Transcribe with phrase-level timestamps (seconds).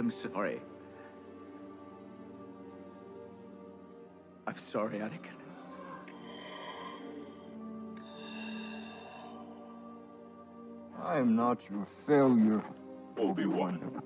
[0.00, 0.62] I'm sorry.
[4.46, 5.36] I'm sorry, Anakin.
[11.02, 12.64] I am not your failure,
[13.18, 14.02] Obi-Wan.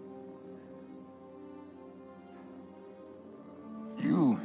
[3.97, 4.41] You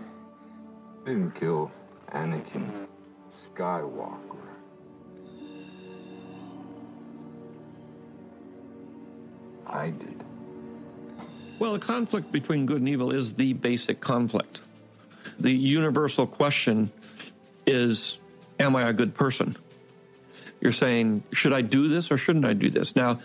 [1.04, 1.72] didn't kill
[2.12, 2.86] Anakin
[3.34, 4.38] Skywalker.
[9.66, 10.29] I did.
[11.60, 14.62] Well, the conflict between good and evil is the basic conflict.
[15.40, 16.90] The universal question
[17.68, 18.18] is
[18.60, 19.58] Am I a good person?
[20.62, 22.96] You're saying, Should I do this or shouldn't I do this?
[22.96, 23.20] Now,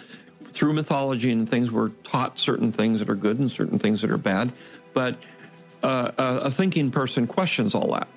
[0.48, 4.10] through mythology and things, we're taught certain things that are good and certain things that
[4.10, 4.52] are bad.
[4.92, 5.16] But
[5.84, 8.08] uh, a, a thinking person questions all that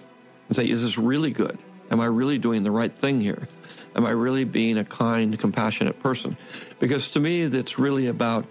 [0.47, 1.59] and say, Is this really good?
[1.91, 3.47] Am I really doing the right thing here?
[3.95, 6.37] Am I really being a kind, compassionate person?
[6.79, 8.45] Because to me, that's really about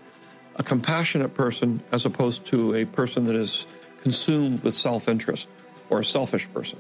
[0.57, 3.67] a compassionate person as opposed to a person that is
[4.03, 5.49] consumed with self interest
[5.91, 6.79] or a selfish person.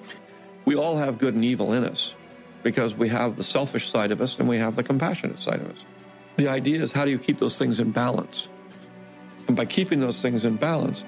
[0.64, 2.14] We all have good and evil in us
[2.62, 5.70] because we have the selfish side of us and we have the compassionate side of
[5.70, 5.84] us.
[6.36, 8.48] The idea is how do you keep those things in balance?
[9.46, 11.04] And by keeping those things in balance,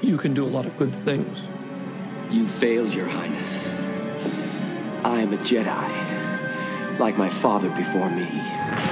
[0.00, 1.38] you can do a lot of good things.
[2.30, 3.56] You failed, Your Highness.
[5.04, 8.91] I am a Jedi, like my father before me.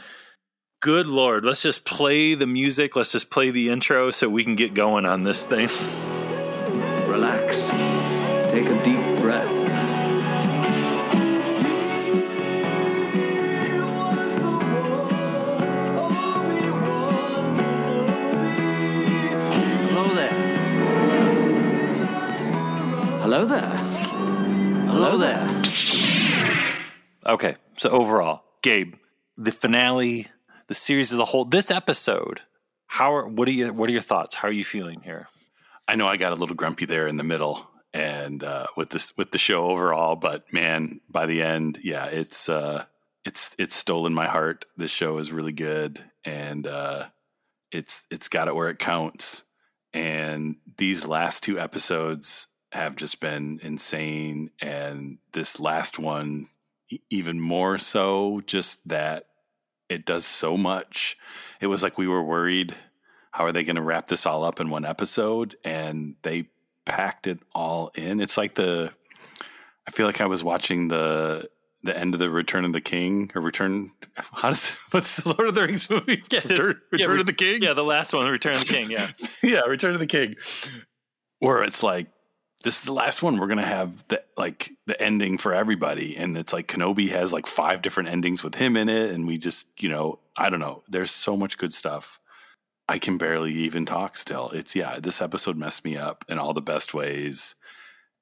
[0.81, 4.57] good lord, let's just play the music, let's just play the intro so we can
[4.57, 5.71] get going on this thing.
[7.55, 8.53] Relax.
[8.53, 9.49] Take a deep breath.
[19.91, 20.33] Hello there.
[23.21, 23.77] Hello there.
[24.89, 25.49] Hello there.
[27.27, 28.95] Okay, so overall, Gabe,
[29.37, 30.27] the finale,
[30.67, 32.43] the series as a whole, this episode,
[32.87, 34.35] how are what are you what are your thoughts?
[34.37, 35.29] How are you feeling here?
[35.87, 39.17] I know I got a little grumpy there in the middle and uh, with this
[39.17, 42.85] with the show overall, but man, by the end, yeah, it's uh,
[43.25, 44.65] it's it's stolen my heart.
[44.77, 47.07] This show is really good and uh,
[47.71, 49.45] it's it's got it where it counts.
[49.93, 56.49] And these last two episodes have just been insane and this last one
[57.11, 59.27] even more so just that
[59.89, 61.17] it does so much.
[61.61, 62.75] It was like we were worried
[63.35, 66.49] how are they going to wrap this all up in one episode and they
[66.85, 68.21] packed it all in.
[68.21, 68.93] It's like the
[69.89, 71.51] I feel like I was watching the
[71.83, 75.49] the end of the Return of the King or Return how does what's the Lord
[75.49, 76.23] of the Rings movie?
[76.31, 77.63] Return, Yeah, Return re- of the King?
[77.65, 78.91] Yeah, the last one, Return of the King.
[78.93, 79.11] Yeah,
[79.43, 80.37] yeah, Return of the King.
[81.41, 82.07] Where it's like
[82.63, 83.39] this is the last one.
[83.39, 87.49] We're gonna have the like the ending for everybody, and it's like Kenobi has like
[87.49, 90.85] five different endings with him in it, and we just you know I don't know.
[90.89, 92.21] There's so much good stuff.
[92.89, 94.51] I can barely even talk still.
[94.51, 97.55] It's yeah, this episode messed me up in all the best ways,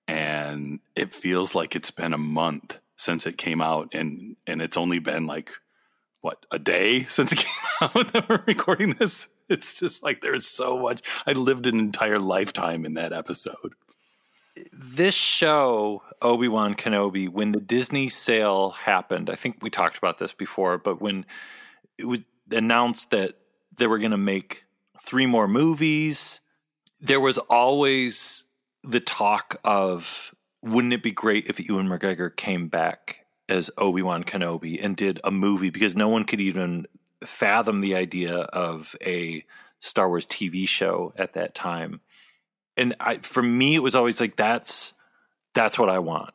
[0.06, 4.76] and it feels like it's been a month since it came out, and and it's
[4.76, 5.50] only been like
[6.20, 9.28] what a day since it came out that we're recording this.
[9.48, 11.02] It's just like there's so much.
[11.26, 13.74] I lived an entire lifetime in that episode.
[14.72, 20.18] this show, Obi Wan Kenobi, when the Disney sale happened, I think we talked about
[20.18, 21.26] this before, but when
[21.98, 22.20] it was
[22.50, 23.36] announced that
[23.76, 24.64] they were going to make
[25.00, 26.40] three more movies,
[27.00, 28.44] there was always
[28.82, 34.24] the talk of wouldn't it be great if Ewan McGregor came back as Obi Wan
[34.24, 36.86] Kenobi and did a movie because no one could even
[37.24, 39.44] fathom the idea of a
[39.80, 42.00] Star Wars TV show at that time.
[42.76, 44.94] And I, for me, it was always like that's
[45.54, 46.32] that's what I want.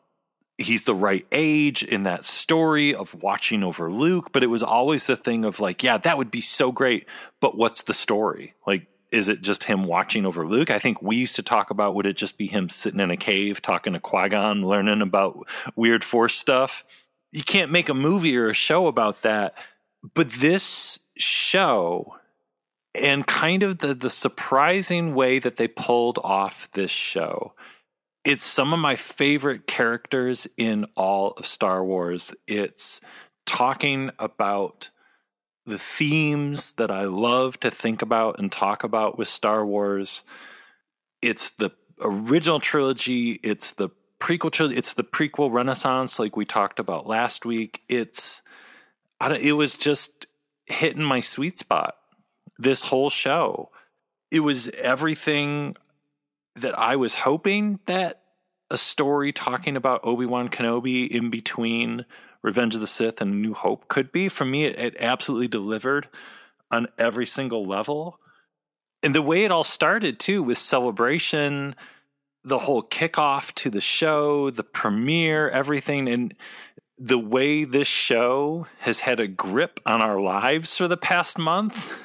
[0.57, 5.05] He's the right age in that story of watching over Luke, but it was always
[5.05, 7.07] the thing of like, yeah, that would be so great,
[7.39, 8.55] but what's the story?
[8.65, 10.71] Like, is it just him watching over Luke?
[10.71, 13.17] I think we used to talk about would it just be him sitting in a
[13.17, 16.83] cave talking to Qui Gon, learning about weird Force stuff?
[17.31, 19.57] You can't make a movie or a show about that.
[20.13, 22.15] But this show
[22.99, 27.53] and kind of the the surprising way that they pulled off this show.
[28.23, 32.33] It's some of my favorite characters in all of Star Wars.
[32.45, 32.99] It's
[33.45, 34.89] talking about
[35.65, 40.23] the themes that I love to think about and talk about with Star Wars.
[41.21, 41.71] It's the
[42.01, 47.45] original trilogy, it's the prequel trilogy, it's the prequel renaissance like we talked about last
[47.45, 47.81] week.
[47.89, 48.41] It's
[49.19, 50.27] I don't, it was just
[50.65, 51.95] hitting my sweet spot
[52.57, 53.69] this whole show.
[54.31, 55.75] It was everything
[56.57, 58.21] that I was hoping that
[58.69, 62.05] a story talking about Obi-Wan Kenobi in between
[62.41, 64.29] Revenge of the Sith and New Hope could be.
[64.29, 66.09] For me, it, it absolutely delivered
[66.69, 68.19] on every single level.
[69.03, 71.75] And the way it all started too with celebration,
[72.43, 76.07] the whole kickoff to the show, the premiere, everything.
[76.07, 76.33] And
[76.97, 81.97] the way this show has had a grip on our lives for the past month.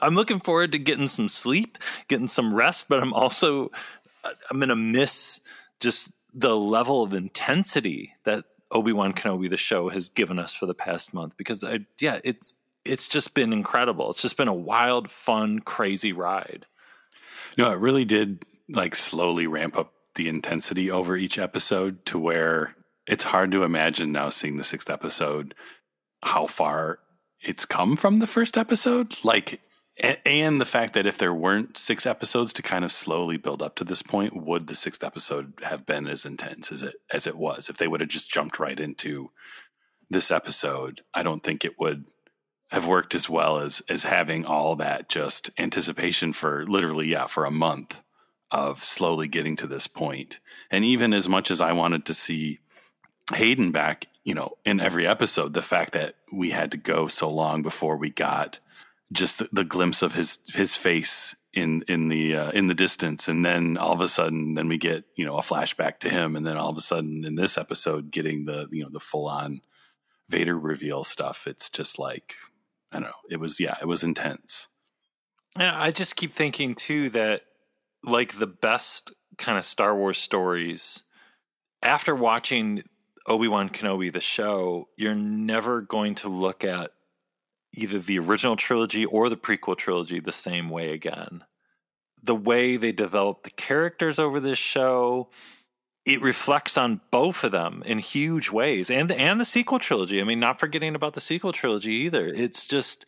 [0.00, 1.78] I'm looking forward to getting some sleep,
[2.08, 3.70] getting some rest, but I'm also
[4.50, 5.40] I'm going to miss
[5.80, 10.74] just the level of intensity that Obi-Wan Kenobi the show has given us for the
[10.74, 12.52] past month because I yeah, it's
[12.84, 14.10] it's just been incredible.
[14.10, 16.66] It's just been a wild, fun, crazy ride.
[17.58, 22.74] No, it really did like slowly ramp up the intensity over each episode to where
[23.06, 25.54] it's hard to imagine now seeing the sixth episode
[26.22, 26.98] how far
[27.40, 29.14] it's come from the first episode.
[29.22, 29.60] Like
[29.98, 33.76] and the fact that if there weren't six episodes to kind of slowly build up
[33.76, 37.36] to this point, would the sixth episode have been as intense as it as it
[37.36, 37.68] was?
[37.68, 39.30] If they would have just jumped right into
[40.10, 42.04] this episode, I don't think it would
[42.70, 47.44] have worked as well as as having all that just anticipation for literally yeah for
[47.44, 48.02] a month
[48.50, 50.40] of slowly getting to this point.
[50.70, 52.60] And even as much as I wanted to see
[53.34, 57.30] Hayden back, you know, in every episode, the fact that we had to go so
[57.30, 58.60] long before we got
[59.12, 63.28] just the, the glimpse of his his face in in the uh, in the distance,
[63.28, 66.36] and then all of a sudden, then we get you know a flashback to him,
[66.36, 69.28] and then all of a sudden in this episode, getting the you know the full
[69.28, 69.60] on
[70.28, 71.46] Vader reveal stuff.
[71.46, 72.34] It's just like
[72.92, 73.14] I don't know.
[73.30, 74.68] It was yeah, it was intense.
[75.58, 77.42] Yeah, I just keep thinking too that
[78.04, 81.02] like the best kind of Star Wars stories
[81.82, 82.82] after watching
[83.26, 86.90] Obi Wan Kenobi the show, you're never going to look at
[87.74, 91.44] either the original trilogy or the prequel trilogy the same way again.
[92.22, 95.28] The way they develop the characters over this show,
[96.04, 100.20] it reflects on both of them in huge ways, and and the sequel trilogy.
[100.20, 102.26] I mean, not forgetting about the sequel trilogy either.
[102.26, 103.04] It's just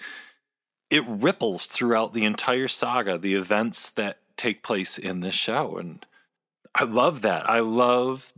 [0.90, 6.04] it ripples throughout the entire saga, the events that take place in this show, and
[6.74, 7.48] I love that.
[7.50, 8.32] I love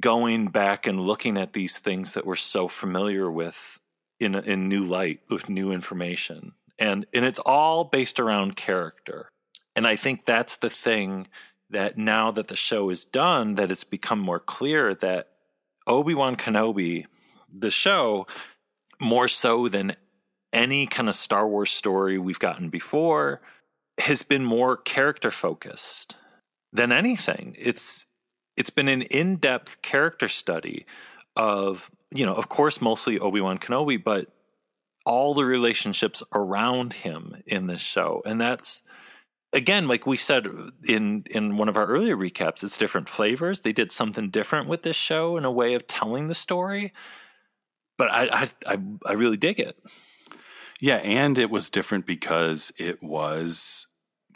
[0.00, 3.78] going back and looking at these things that we're so familiar with
[4.24, 6.52] in in new light with new information.
[6.78, 9.28] And and it's all based around character.
[9.76, 11.26] And i think that's the thing
[11.70, 15.30] that now that the show is done that it's become more clear that
[15.86, 17.06] obi-wan kenobi
[17.52, 18.26] the show
[19.00, 19.96] more so than
[20.52, 23.40] any kind of star wars story we've gotten before
[23.98, 26.16] has been more character focused
[26.72, 27.54] than anything.
[27.58, 28.06] It's
[28.56, 30.86] it's been an in-depth character study
[31.36, 34.28] of you know, of course, mostly Obi Wan Kenobi, but
[35.04, 38.82] all the relationships around him in this show, and that's
[39.52, 40.46] again, like we said
[40.88, 43.60] in in one of our earlier recaps, it's different flavors.
[43.60, 46.92] They did something different with this show in a way of telling the story,
[47.98, 49.76] but I I I, really dig it.
[50.80, 53.86] Yeah, and it was different because it was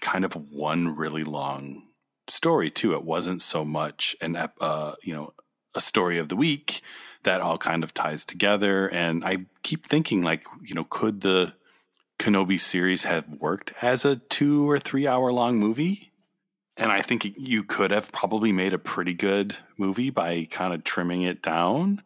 [0.00, 1.82] kind of one really long
[2.28, 2.94] story too.
[2.94, 5.35] It wasn't so much an uh, you know
[5.75, 6.82] a story of the week
[7.25, 8.89] that all kind of ties together.
[8.89, 11.55] And I keep thinking, like, you know, could the
[12.19, 16.09] Kenobi series have worked as a two or three hour long movie?
[16.79, 20.85] and I think you could have probably made a pretty good movie by kind of
[20.85, 22.03] trimming it down.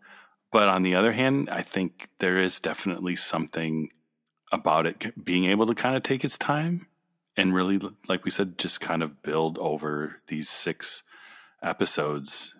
[0.50, 3.90] But on the other hand, I think there is definitely something
[4.50, 6.86] about it being able to kind of take its time
[7.36, 11.02] and really, like we said, just kind of build over these six
[11.62, 12.54] episodes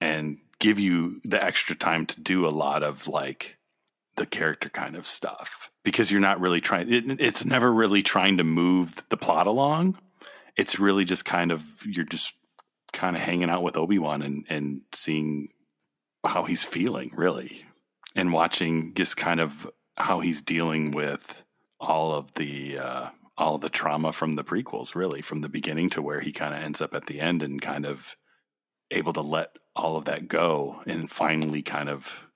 [0.00, 3.58] and give you the extra time to do a lot of like
[4.16, 8.38] the character kind of stuff because you're not really trying it, it's never really trying
[8.38, 9.98] to move the plot along.
[10.56, 12.34] It's really just kind of you're just
[12.92, 15.48] kind of hanging out with obi-wan and and seeing
[16.24, 17.66] how he's feeling really
[18.14, 21.44] and watching just kind of how he's dealing with
[21.78, 23.08] all of the uh,
[23.38, 26.62] all the trauma from the prequels, really, from the beginning to where he kind of
[26.62, 28.16] ends up at the end and kind of
[28.90, 32.26] able to let all of that go and finally kind of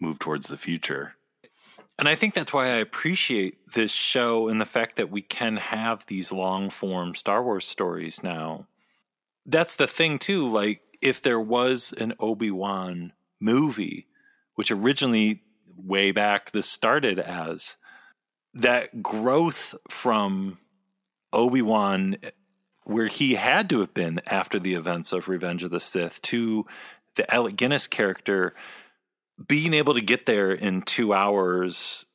[0.00, 1.14] move towards the future.
[1.98, 5.56] And I think that's why I appreciate this show and the fact that we can
[5.56, 8.66] have these long form Star Wars stories now.
[9.46, 10.50] That's the thing, too.
[10.50, 14.08] Like, if there was an Obi Wan movie,
[14.56, 15.42] which originally,
[15.76, 17.76] way back, this started as,
[18.54, 20.58] that growth from
[21.32, 22.16] Obi Wan,
[22.84, 26.66] where he had to have been after the events of Revenge of the Sith, to
[27.16, 28.54] the Alec Guinness character
[29.48, 32.06] being able to get there in two hours.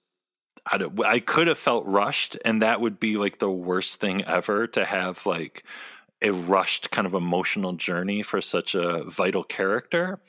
[0.66, 4.68] I, I could have felt rushed, and that would be like the worst thing ever
[4.68, 5.64] to have like
[6.22, 10.20] a rushed kind of emotional journey for such a vital character.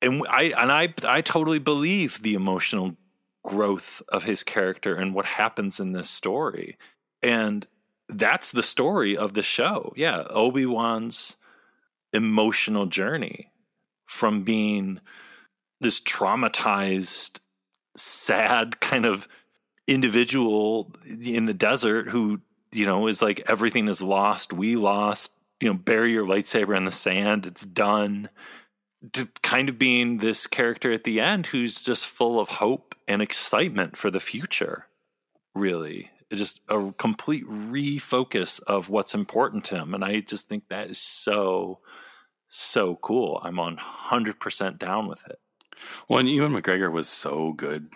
[0.00, 2.96] And I and I I totally believe the emotional
[3.44, 6.76] growth of his character and what happens in this story.
[7.22, 7.66] And
[8.18, 9.92] that's the story of the show.
[9.96, 11.36] Yeah, Obi-Wan's
[12.12, 13.50] emotional journey
[14.06, 15.00] from being
[15.80, 17.40] this traumatized,
[17.96, 19.26] sad kind of
[19.86, 22.40] individual in the desert who,
[22.72, 26.84] you know, is like everything is lost, we lost, you know, bury your lightsaber in
[26.84, 28.28] the sand, it's done
[29.12, 33.20] to kind of being this character at the end who's just full of hope and
[33.20, 34.86] excitement for the future.
[35.54, 40.90] Really, just a complete refocus of what's important to him, and I just think that
[40.90, 41.80] is so
[42.48, 43.40] so cool.
[43.42, 45.38] I'm on hundred percent down with it.
[46.08, 47.88] Well, and Ewan McGregor was so good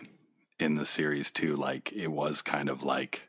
[0.59, 1.55] in the series too.
[1.55, 3.29] Like it was kind of like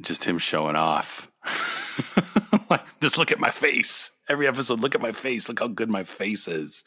[0.00, 1.30] just him showing off.
[2.70, 4.12] like, just look at my face.
[4.28, 5.48] Every episode, look at my face.
[5.48, 6.84] Look how good my face is.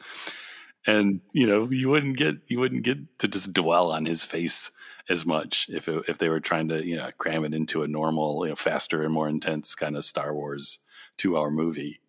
[0.86, 4.72] And you know, you wouldn't get you wouldn't get to just dwell on his face
[5.10, 7.88] as much if it, if they were trying to you know cram it into a
[7.88, 10.80] normal, you know, faster and more intense kind of Star Wars
[11.18, 12.00] two hour movie.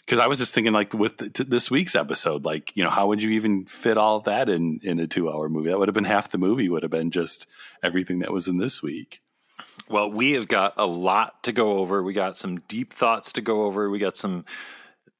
[0.00, 3.06] Because I was just thinking, like with the, this week's episode, like you know, how
[3.06, 5.70] would you even fit all that in in a two hour movie?
[5.70, 6.68] That would have been half the movie.
[6.68, 7.46] Would have been just
[7.82, 9.22] everything that was in this week.
[9.88, 12.02] Well, we have got a lot to go over.
[12.02, 13.90] We got some deep thoughts to go over.
[13.90, 14.44] We got some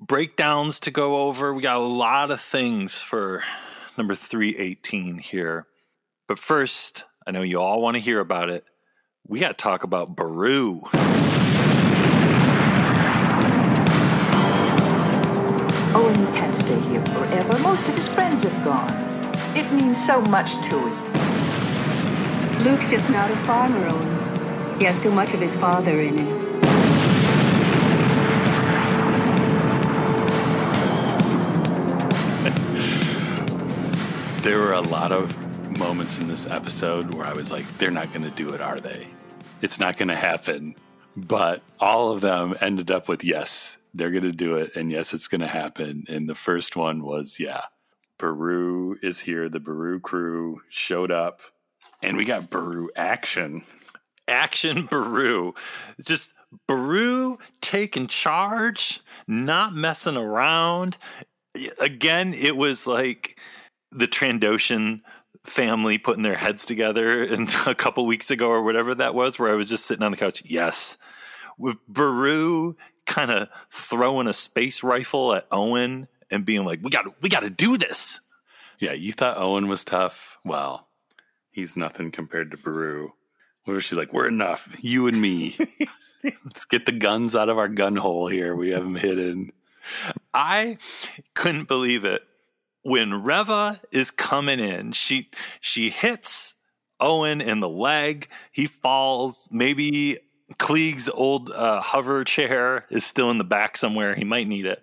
[0.00, 1.52] breakdowns to go over.
[1.52, 3.44] We got a lot of things for
[3.96, 5.66] number 318 here.
[6.26, 8.64] But first, I know you all want to hear about it.
[9.28, 10.80] We got to talk about Beru.
[15.94, 17.56] Owen can't stay here forever.
[17.60, 18.90] Most of his friends have gone.
[19.56, 20.92] It means so much to him.
[22.64, 24.80] Luke's just not a farmer, Owen.
[24.80, 26.26] He has too much of his father in him.
[34.42, 35.49] there were a lot of
[35.80, 38.78] moments in this episode where I was like, they're not going to do it, are
[38.78, 39.08] they?
[39.62, 40.74] It's not going to happen.
[41.16, 44.76] But all of them ended up with, yes, they're going to do it.
[44.76, 46.04] And yes, it's going to happen.
[46.06, 47.62] And the first one was, yeah,
[48.18, 49.48] Beru is here.
[49.48, 51.40] The Beru crew showed up
[52.02, 53.64] and we got Beru action
[54.28, 55.54] action Beru.
[56.04, 56.34] Just
[56.68, 60.98] Beru taking charge, not messing around.
[61.80, 63.38] Again, it was like
[63.90, 65.00] the Trandoshan
[65.44, 69.50] family putting their heads together and a couple weeks ago or whatever that was, where
[69.50, 70.42] I was just sitting on the couch.
[70.44, 70.98] Yes.
[71.58, 77.20] With Beru kind of throwing a space rifle at Owen and being like, We got
[77.22, 78.20] we gotta do this.
[78.78, 80.38] Yeah, you thought Owen was tough.
[80.44, 80.88] Well,
[81.50, 83.12] he's nothing compared to Beru.
[83.64, 85.54] Where she's like, "We're enough, you and me.
[86.24, 88.56] Let's get the guns out of our gun hole here.
[88.56, 89.52] We have them hidden."
[90.32, 90.78] I
[91.34, 92.22] couldn't believe it
[92.82, 94.92] when Reva is coming in.
[94.92, 96.54] She she hits
[96.98, 98.28] Owen in the leg.
[98.52, 99.48] He falls.
[99.52, 100.18] Maybe
[100.58, 104.14] Cliegg's old uh, hover chair is still in the back somewhere.
[104.14, 104.82] He might need it.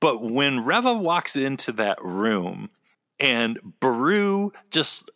[0.00, 2.70] But when Reva walks into that room
[3.18, 5.10] and Beru just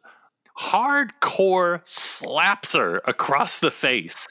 [0.59, 4.27] hardcore slaps her across the face.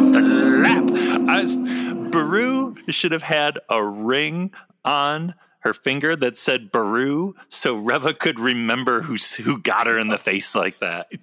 [0.00, 0.90] Slap.
[1.28, 1.56] I was,
[2.10, 4.52] Beru should have had a ring
[4.84, 10.08] on her finger that said Beru, so Reva could remember who who got her in
[10.08, 11.10] the face like that.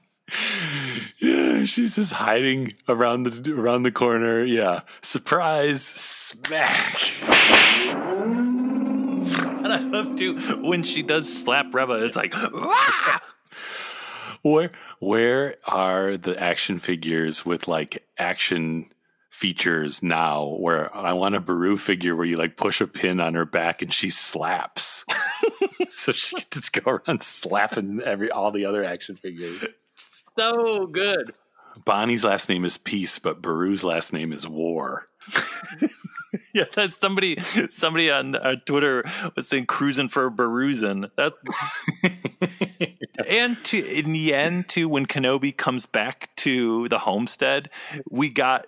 [1.19, 4.43] Yeah, she's just hiding around the around the corner.
[4.43, 7.01] Yeah, surprise, smack.
[9.63, 12.03] And I love too when she does slap Reva.
[12.03, 13.21] It's like, "Ah!"
[14.41, 18.87] Where where are the action figures with like action
[19.37, 20.55] features now?
[20.59, 23.81] Where I want a Beru figure where you like push a pin on her back
[23.81, 25.05] and she slaps,
[25.89, 29.63] so she can just go around slapping every all the other action figures.
[29.95, 31.33] so good.
[31.85, 35.07] Bonnie's last name is Piesse, but Beru's last name is War.
[36.53, 37.39] Yeah, that's somebody.
[37.69, 39.03] Somebody on uh, Twitter
[39.35, 41.09] was saying cruising for Baruzin.
[41.15, 41.39] That's
[43.27, 47.69] and to in the end, too, when Kenobi comes back to the homestead,
[48.09, 48.65] we got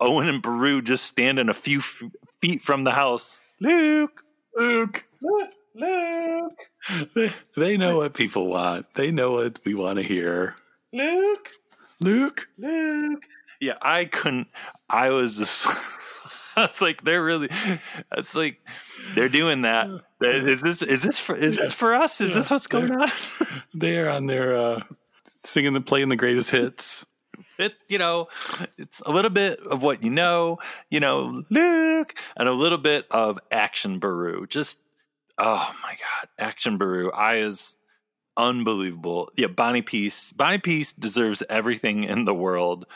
[0.00, 2.02] Owen and Beru just standing a few f-
[2.40, 3.38] feet from the house.
[3.60, 4.22] Luke,
[4.56, 5.04] Luke,
[5.74, 6.58] Luke,
[7.14, 8.86] They, they know what people want.
[8.94, 10.56] They know what we want to hear.
[10.92, 11.50] Luke,
[12.00, 13.24] Luke, Luke.
[13.60, 14.48] Yeah, I couldn't.
[14.88, 15.66] I was just.
[16.56, 17.48] I was like, they're really.
[18.16, 18.60] It's like
[19.14, 19.88] they're doing that.
[20.20, 22.20] Is this is this for is this for us?
[22.20, 23.08] Is this what's going on?
[23.74, 24.80] they are on their uh,
[25.26, 27.04] singing the playing the greatest hits.
[27.58, 28.28] It you know
[28.78, 30.58] it's a little bit of what you know
[30.90, 34.46] you know luke and a little bit of action beru.
[34.46, 34.80] Just
[35.38, 37.10] oh my god action beru.
[37.12, 37.76] I is
[38.36, 39.30] unbelievable.
[39.36, 40.32] Yeah bonnie piesse.
[40.32, 42.86] Bonnie peace deserves everything in the world.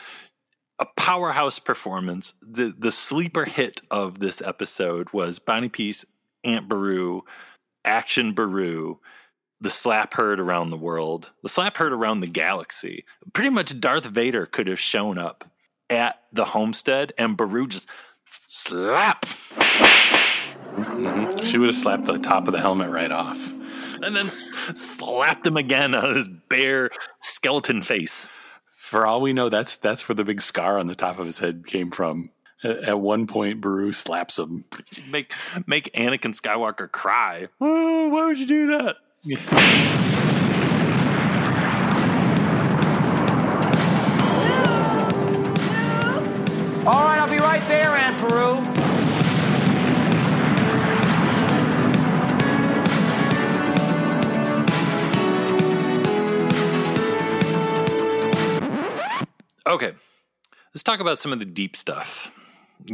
[0.79, 2.33] A powerhouse performance.
[2.41, 6.05] The the sleeper hit of this episode was bonnie piesse
[6.43, 7.21] aunt beru
[7.85, 8.99] action beru
[9.61, 13.05] the slap heard around the world, the slap heard around the galaxy.
[13.33, 15.45] Pretty much Darth Vader could have shown up
[15.89, 17.87] at the homestead and Beru just
[18.47, 19.25] slap
[21.43, 23.51] She would have slapped the top of the helmet right off.
[24.01, 28.29] and then s- slapped him again on his bare skeleton face.
[28.75, 31.39] For all we know, that's that's where the big scar on the top of his
[31.39, 32.31] head came from.
[32.63, 34.65] At, at one point, Beru slaps him.
[35.09, 35.31] Make
[35.67, 37.47] make Anakin Skywalker cry.
[37.61, 38.95] Oh, why would you do that?
[39.21, 39.33] All
[47.03, 48.55] right, I'll be right there, Aunt Beru.
[59.67, 59.91] Okay,
[60.73, 62.33] let's talk about some of the deep stuff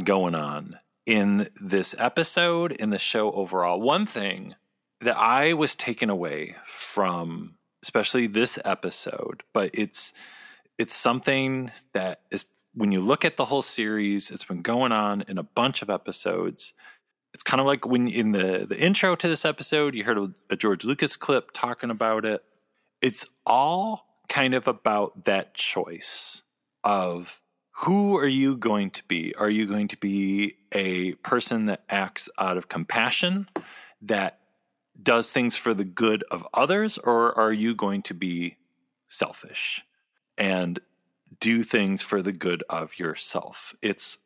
[0.04, 3.80] going on in this episode, in the show overall.
[3.80, 4.56] One thing
[5.02, 10.14] that I was taken away from, especially this episode, but it's
[10.78, 15.24] it's something that is when you look at the whole series, it's been going on
[15.28, 16.74] in a bunch of episodes.
[17.34, 20.32] It's kind of like when in the the intro to this episode, you heard a,
[20.50, 22.44] a George Lucas clip talking about it.
[23.02, 26.44] It's all kind of about that choice
[26.84, 27.42] of
[27.80, 29.36] who are you going to be?
[29.36, 33.50] Are you going to be a person that acts out of compassion,
[34.02, 34.40] that
[35.02, 38.58] does things for the good of others, or are you going to be
[39.08, 39.86] selfish
[40.38, 40.80] and
[41.40, 43.76] do things for the good of yourself?
[43.82, 44.20] It's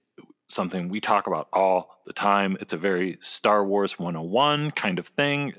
[0.48, 2.58] something we talk about all the time.
[2.60, 5.54] It's a very Star Wars 101 kind of thing.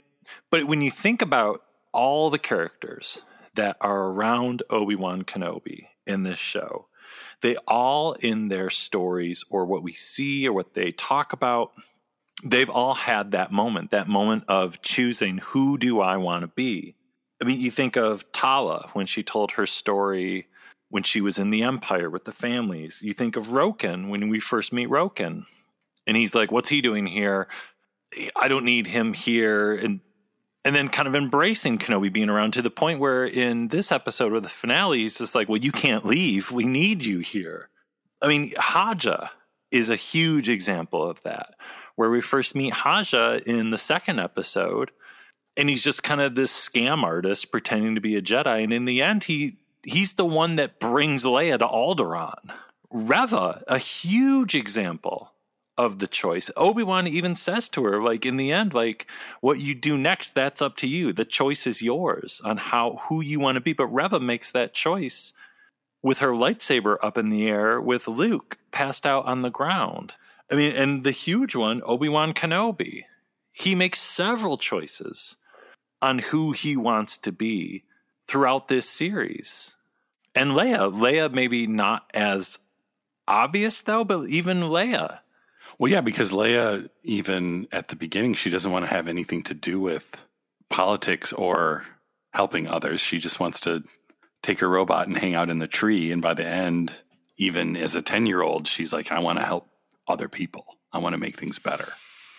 [0.51, 3.23] But when you think about all the characters
[3.55, 6.87] that are around Obi Wan Kenobi in this show,
[7.41, 11.73] they all in their stories or what we see or what they talk about
[12.45, 16.95] they've all had that moment that moment of choosing who do i want to be
[17.41, 20.47] i mean you think of tala when she told her story
[20.89, 24.41] when she was in the empire with the families you think of roken when we
[24.41, 25.45] first meet roken
[26.07, 27.47] and he's like what's he doing here
[28.37, 30.01] i don't need him here and
[30.65, 34.33] and then kind of embracing Kenobi being around to the point where in this episode
[34.33, 36.51] or the finale, he's just like, well, you can't leave.
[36.51, 37.71] We need you here.
[38.21, 39.31] I mean, Haja
[39.71, 41.55] is a huge example of that,
[42.01, 44.91] where we first meet Haja in the second episode,
[45.55, 48.65] and he's just kind of this scam artist pretending to be a Jedi.
[48.65, 52.55] And in the end, he he's the one that brings Leia to Alderaan.
[52.91, 55.33] Reva, a huge example
[55.77, 56.51] of the choice.
[56.57, 59.07] Obi-Wan even says to her, like in the end, like
[59.43, 61.13] what you do next, that's up to you.
[61.13, 63.75] The choice is yours on how who you want to be.
[63.75, 65.35] But Reva makes that choice
[66.03, 70.15] with her lightsaber up in the air with Luke passed out on the ground.
[70.51, 73.05] I mean, and the huge one, Obi-Wan Kenobi.
[73.53, 75.37] He makes several choices
[76.03, 77.85] on who he wants to be
[78.27, 79.75] throughout this series.
[80.35, 82.59] And Leia, Leia maybe not as
[83.27, 85.19] obvious though, but even Leia.
[85.79, 89.55] Well, yeah, because Leia, even at the beginning, she doesn't want to have anything to
[89.55, 90.25] do with
[90.69, 91.85] politics or
[92.33, 93.01] helping others.
[93.01, 93.83] She just wants to
[94.43, 96.13] take her robot and hang out in the tree.
[96.13, 96.93] And by the end,
[97.37, 99.69] even as a 10 year old, she's like, I want to help
[100.11, 100.79] other people.
[100.93, 101.93] I want to make things better.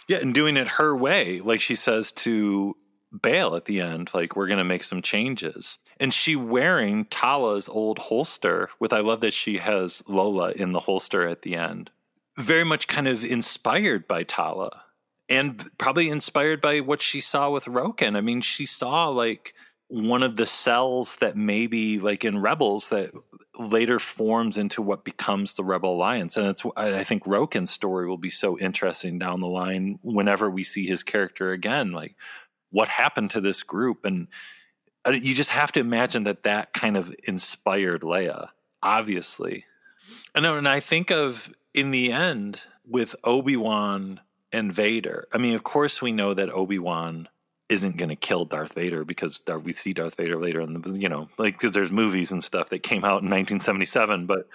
[0.08, 2.76] Yeah, and doing it her way, like she says to
[3.20, 5.78] Bail at the end, like we're going to make some changes.
[6.00, 10.82] And she wearing Tala's old holster with I love that she has Lola in the
[10.82, 11.92] holster at the end.
[12.38, 14.84] Very much kind of inspired by Tala
[15.30, 18.18] and probably inspired by what she saw with Roken.
[18.18, 19.54] I mean, she saw like
[19.92, 23.12] one of the cells that maybe like in Rebels that
[23.60, 26.38] later forms into what becomes the Rebel Alliance.
[26.38, 30.64] And it's I think Roken's story will be so interesting down the line whenever we
[30.64, 31.92] see his character again.
[31.92, 32.16] Like
[32.70, 34.30] what happened to this group, and
[35.06, 38.48] uh, you just have to imagine that that kind of inspired Leia,
[38.82, 39.66] obviously.
[40.34, 44.22] And and I think of in the end with Obi Wan
[44.54, 45.28] and Vader.
[45.34, 47.28] I mean, of course, we know that Obi Wan
[47.72, 51.08] isn't going to kill Darth Vader because we see Darth Vader later in the you
[51.10, 54.26] know like because there's movies and stuff that came out in 1977.
[54.26, 54.48] But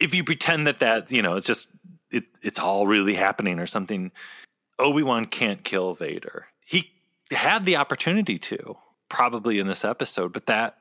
[0.00, 1.68] if you pretend that that you know it's just
[2.10, 4.10] it it's all really happening or something,
[4.78, 6.46] Obi Wan can't kill Vader.
[6.64, 6.92] He
[7.30, 10.78] had the opportunity to probably in this episode, but that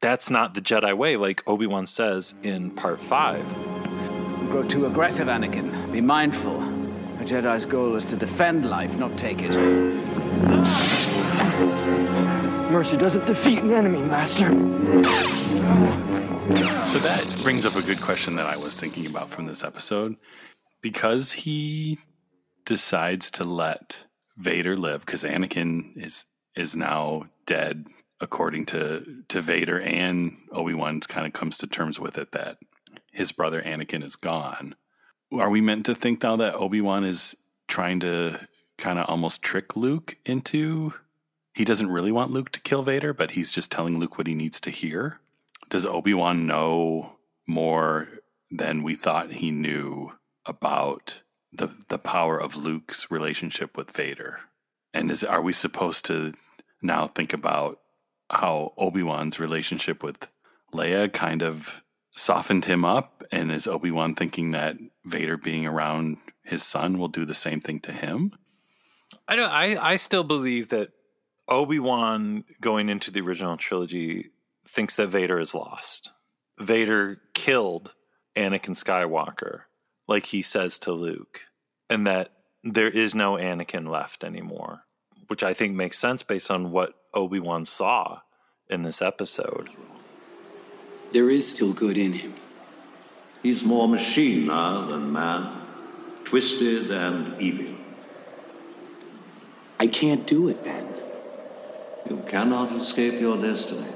[0.00, 1.16] that's not the Jedi way.
[1.16, 3.44] Like Obi Wan says in Part Five.
[4.48, 5.92] Grow too aggressive, Anakin.
[5.92, 6.62] Be mindful.
[7.20, 10.96] A Jedi's goal is to defend life, not take it.
[12.70, 14.48] Mercy doesn't defeat an enemy, Master.
[16.84, 20.16] So that brings up a good question that I was thinking about from this episode.
[20.80, 21.98] Because he
[22.64, 23.98] decides to let
[24.36, 27.86] Vader live, because Anakin is is now dead,
[28.20, 32.58] according to to Vader and Obi Wan kind of comes to terms with it that
[33.10, 34.76] his brother Anakin is gone.
[35.32, 38.38] Are we meant to think now that Obi Wan is trying to
[38.76, 40.94] kind of almost trick Luke into
[41.58, 44.34] he doesn't really want Luke to kill Vader, but he's just telling Luke what he
[44.34, 45.18] needs to hear.
[45.68, 47.16] Does Obi Wan know
[47.48, 48.06] more
[48.48, 50.12] than we thought he knew
[50.46, 54.42] about the the power of Luke's relationship with Vader?
[54.94, 56.32] And is are we supposed to
[56.80, 57.80] now think about
[58.30, 60.28] how Obi Wan's relationship with
[60.72, 63.24] Leia kind of softened him up?
[63.32, 67.58] And is Obi Wan thinking that Vader being around his son will do the same
[67.58, 68.30] thing to him?
[69.26, 69.50] I don't.
[69.50, 70.92] I I still believe that
[71.48, 74.30] Obi Wan going into the original trilogy
[74.66, 76.12] thinks that Vader is lost.
[76.60, 77.94] Vader killed
[78.36, 79.62] Anakin Skywalker,
[80.06, 81.42] like he says to Luke,
[81.88, 82.32] and that
[82.62, 84.82] there is no Anakin left anymore,
[85.28, 88.20] which I think makes sense based on what Obi Wan saw
[88.68, 89.70] in this episode.
[91.12, 92.34] There is still good in him.
[93.42, 95.62] He's more machine now than man,
[96.24, 97.74] twisted and evil.
[99.80, 100.87] I can't do it, Ben.
[102.08, 103.92] You cannot escape your destiny.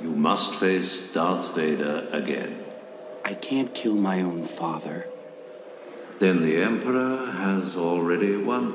[0.00, 2.64] You must face Darth Vader again.
[3.24, 5.06] I can't kill my own father.
[6.20, 8.74] Then the Emperor has already won.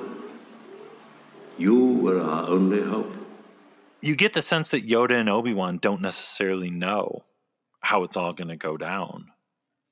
[1.58, 3.14] You were our only hope.
[4.02, 7.24] You get the sense that Yoda and Obi Wan don't necessarily know
[7.80, 9.32] how it's all going to go down.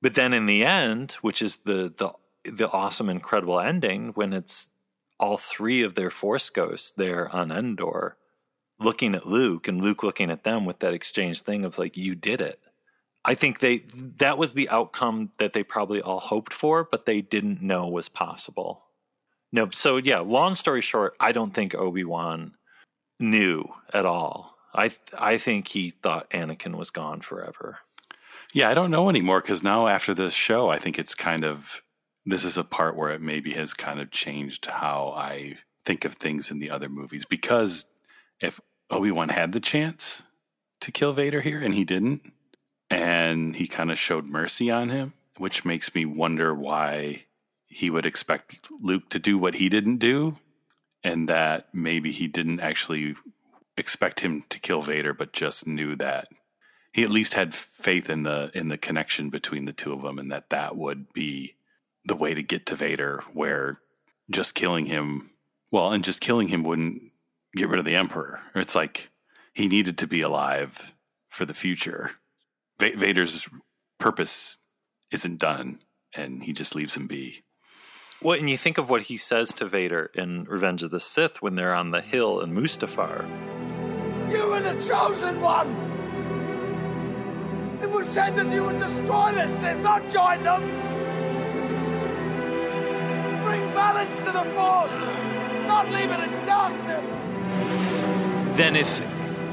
[0.02, 2.12] But then in the end, which is the the
[2.44, 4.70] the awesome, incredible ending, when it's
[5.20, 8.18] all three of their Force ghosts there on Endor,
[8.82, 12.16] looking at Luke and Luke looking at them with that exchange thing of like, you
[12.16, 12.60] did it.
[13.24, 13.80] I think they
[14.18, 18.10] that was the outcome that they probably all hoped for, but they didn't know was
[18.10, 18.86] possible.
[19.52, 22.56] No, so yeah, long story short, I don't think Obi-Wan
[23.20, 24.58] knew at all.
[24.74, 27.80] I I think he thought Anakin was gone forever.
[28.54, 31.84] Yeah, I don't know anymore because now after this show, I think it's kind of
[32.26, 36.14] this is a part where it maybe has kind of changed how I think of
[36.14, 37.86] things in the other movies because
[38.40, 38.60] if
[38.92, 40.24] Obi Wan had the chance
[40.82, 42.34] to kill Vader here, and he didn't.
[42.90, 47.26] And he kind of showed mercy on him, which makes me wonder why
[47.68, 50.38] he would expect Luke to do what he didn't do,
[51.04, 53.16] and that maybe he didn't actually
[53.78, 56.28] expect him to kill Vader, but just knew that
[56.92, 60.20] he at least had faith in the in the connection between the two of them,
[60.20, 61.56] and that that would be
[62.04, 63.80] the way to get to Vader, where
[64.30, 65.30] just killing him,
[65.72, 67.11] well, and just killing him wouldn't
[67.56, 68.42] get rid of the emperor.
[68.56, 69.10] It's like
[69.54, 70.94] he needed to be alive
[71.30, 72.12] for the future.
[72.80, 73.48] V- Vader's
[74.00, 74.58] purpose
[75.12, 75.80] isn't done,
[76.16, 77.44] and he just leaves him be.
[78.22, 81.42] Well, and you think of what he says to Vader in Revenge of the Sith
[81.42, 83.26] when they're on the hill in Mustafar.
[84.32, 85.70] You were the chosen one.
[87.82, 90.62] It was said that you would destroy the Sith, not join them.
[93.44, 95.00] Bring balance to the Force,
[95.68, 97.08] not leave it in darkness.
[98.58, 99.00] Then if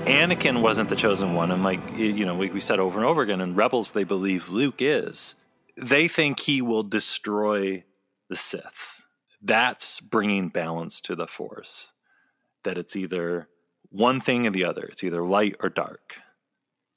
[0.07, 3.23] Anakin wasn't the chosen one, and like you know, we, we said over and over
[3.23, 5.35] again, in Rebels they believe Luke is.
[5.77, 7.85] They think he will destroy
[8.29, 9.03] the Sith.
[9.41, 11.93] That's bringing balance to the Force.
[12.65, 13.49] That it's either
[13.91, 14.83] one thing or the other.
[14.83, 16.17] It's either light or dark.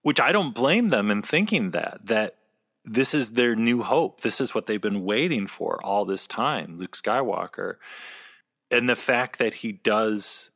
[0.01, 2.05] Which I don't blame them in thinking that.
[2.05, 2.35] That
[2.83, 4.21] this is their new hope.
[4.21, 7.75] This is what they've been waiting for all this time, Luke Skywalker.
[8.71, 10.50] And the fact that he does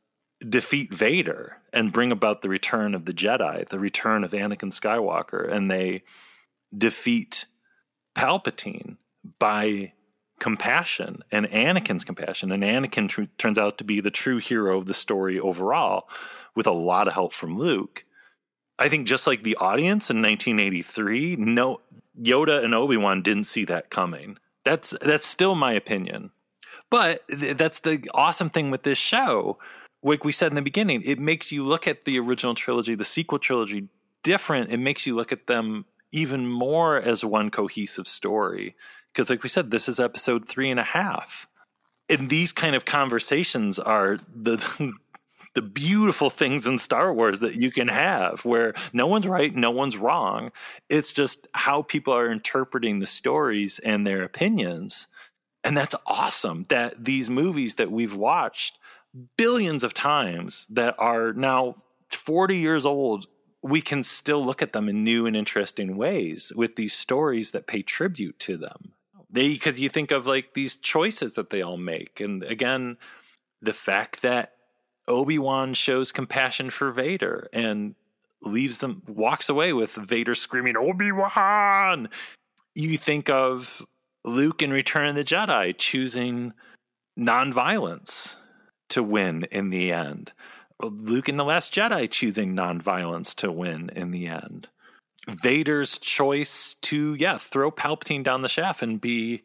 [0.46, 5.50] defeat Vader and bring about the return of the Jedi, the return of Anakin Skywalker,
[5.50, 6.02] and they
[6.76, 7.46] defeat
[8.14, 8.96] Palpatine
[9.38, 9.92] by
[10.38, 12.52] compassion and Anakin's compassion.
[12.52, 16.08] And Anakin tr- turns out to be the true hero of the story overall,
[16.54, 18.04] with a lot of help from Luke.
[18.78, 21.80] I think just like the audience in 1983, no
[22.20, 24.38] Yoda and Obi Wan didn't see that coming.
[24.64, 26.30] That's that's still my opinion.
[26.90, 29.58] But th- that's the awesome thing with this show.
[30.06, 33.04] Like we said in the beginning, it makes you look at the original trilogy, the
[33.04, 33.88] sequel trilogy,
[34.22, 34.70] different.
[34.70, 38.76] It makes you look at them even more as one cohesive story.
[39.12, 41.48] Because, like we said, this is episode three and a half.
[42.08, 44.92] And these kind of conversations are the
[45.54, 49.70] the beautiful things in Star Wars that you can have where no one's right, no
[49.70, 50.52] one's wrong.
[50.90, 55.06] It's just how people are interpreting the stories and their opinions.
[55.64, 58.78] And that's awesome that these movies that we've watched
[59.36, 61.76] billions of times that are now
[62.10, 63.26] 40 years old,
[63.62, 67.66] we can still look at them in new and interesting ways with these stories that
[67.66, 68.92] pay tribute to them.
[69.30, 72.20] They, because you think of like these choices that they all make.
[72.20, 72.96] And again,
[73.60, 74.52] the fact that
[75.08, 77.94] Obi Wan shows compassion for Vader and
[78.42, 82.08] leaves them, walks away with Vader screaming, Obi Wan!
[82.74, 83.84] You think of
[84.24, 86.52] Luke in Return of the Jedi choosing
[87.18, 88.36] nonviolence
[88.88, 90.32] to win in the end.
[90.82, 94.68] Luke in The Last Jedi choosing nonviolence to win in the end.
[95.28, 99.42] Vader's choice to, yeah, throw Palpatine down the shaft and be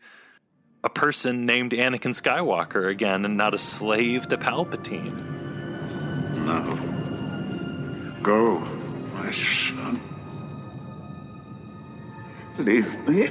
[0.84, 5.16] a person named Anakin Skywalker again and not a slave to Palpatine.
[6.46, 6.78] No.
[8.22, 8.60] Go,
[9.14, 10.00] my son.
[12.58, 13.30] Leave me.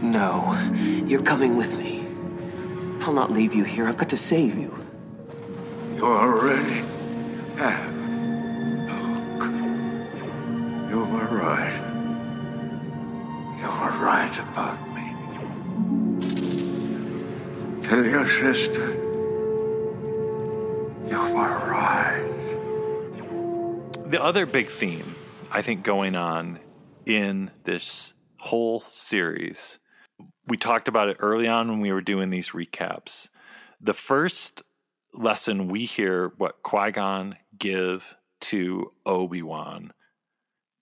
[0.00, 0.58] No,
[1.06, 1.95] you're coming with me.
[3.00, 3.86] I'll not leave you here.
[3.86, 4.72] I've got to save you.
[5.94, 6.82] You already
[7.56, 7.94] have.
[8.90, 9.44] Luke.
[10.90, 11.80] You were right.
[13.58, 15.06] You were right about me.
[17.82, 18.94] Tell your sister.
[21.08, 22.32] You were right.
[24.10, 25.14] The other big theme,
[25.50, 26.58] I think, going on
[27.06, 29.78] in this whole series,
[30.46, 33.28] we talked about it early on when we were doing these recaps.
[33.80, 34.62] The first
[35.12, 39.92] lesson we hear what Qui Gon give to Obi Wan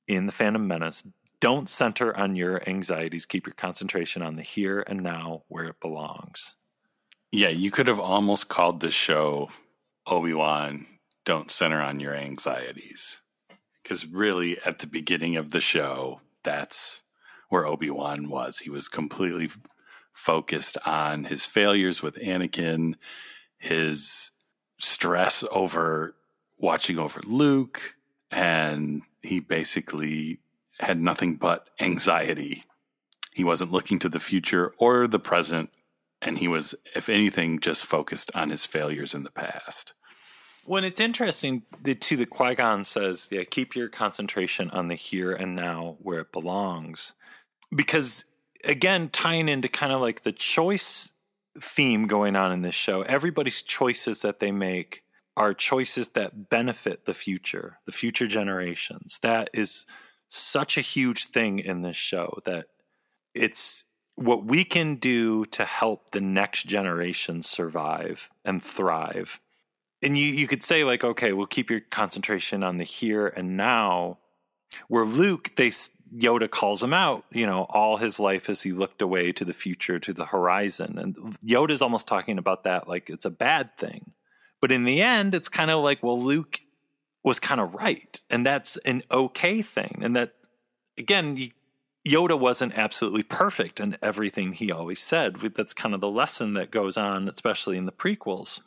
[0.06, 1.04] in the Phantom Menace
[1.40, 3.26] don't center on your anxieties.
[3.26, 6.56] Keep your concentration on the here and now where it belongs.
[7.32, 9.50] Yeah, you could have almost called this show
[10.06, 10.86] Obi Wan,
[11.24, 13.20] don't center on your anxieties.
[13.82, 17.03] Because really, at the beginning of the show, that's
[17.54, 18.58] where Obi Wan was.
[18.58, 19.48] He was completely
[20.12, 22.96] focused on his failures with Anakin,
[23.58, 24.32] his
[24.80, 26.16] stress over
[26.58, 27.94] watching over Luke,
[28.28, 30.40] and he basically
[30.80, 32.64] had nothing but anxiety.
[33.32, 35.70] He wasn't looking to the future or the present,
[36.20, 39.92] and he was, if anything, just focused on his failures in the past.
[40.64, 44.96] When it's interesting, the to the Qui Gon says, "Yeah, keep your concentration on the
[44.96, 47.14] here and now where it belongs,"
[47.74, 48.24] because
[48.64, 51.12] again, tying into kind of like the choice
[51.58, 55.02] theme going on in this show, everybody's choices that they make
[55.36, 59.18] are choices that benefit the future, the future generations.
[59.22, 59.84] That is
[60.28, 62.66] such a huge thing in this show that
[63.34, 63.84] it's
[64.16, 69.40] what we can do to help the next generation survive and thrive.
[70.02, 73.56] And you, you could say, like, okay, we'll keep your concentration on the here and
[73.56, 74.18] now.
[74.88, 75.70] Where Luke, they
[76.16, 79.52] Yoda calls him out, you know, all his life as he looked away to the
[79.52, 80.98] future, to the horizon.
[80.98, 84.12] And Yoda's almost talking about that like it's a bad thing.
[84.60, 86.60] But in the end, it's kind of like, well, Luke
[87.24, 88.20] was kind of right.
[88.30, 90.00] And that's an okay thing.
[90.02, 90.34] And that,
[90.96, 91.50] again,
[92.06, 95.36] Yoda wasn't absolutely perfect in everything he always said.
[95.36, 98.60] That's kind of the lesson that goes on, especially in the prequels.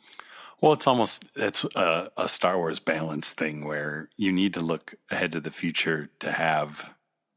[0.60, 4.94] Well, it's almost it's a, a, Star Wars balance thing where you need to look
[5.08, 6.94] ahead to the future to have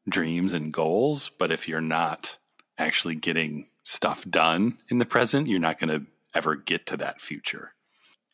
[0.09, 2.39] dreams and goals, but if you're not
[2.79, 7.21] actually getting stuff done in the present, you're not going to ever get to that
[7.21, 7.73] future.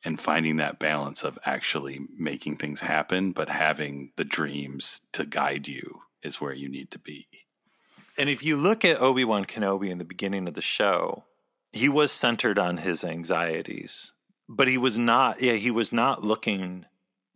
[0.05, 5.67] And finding that balance of actually making things happen, but having the dreams to guide
[5.67, 7.27] you is where you need to be.
[8.17, 11.25] And if you look at Obi Wan Kenobi in the beginning of the show,
[11.73, 14.13] he was centered on his anxieties,
[14.47, 15.41] but he was not.
[15.41, 16.85] Yeah, he was not looking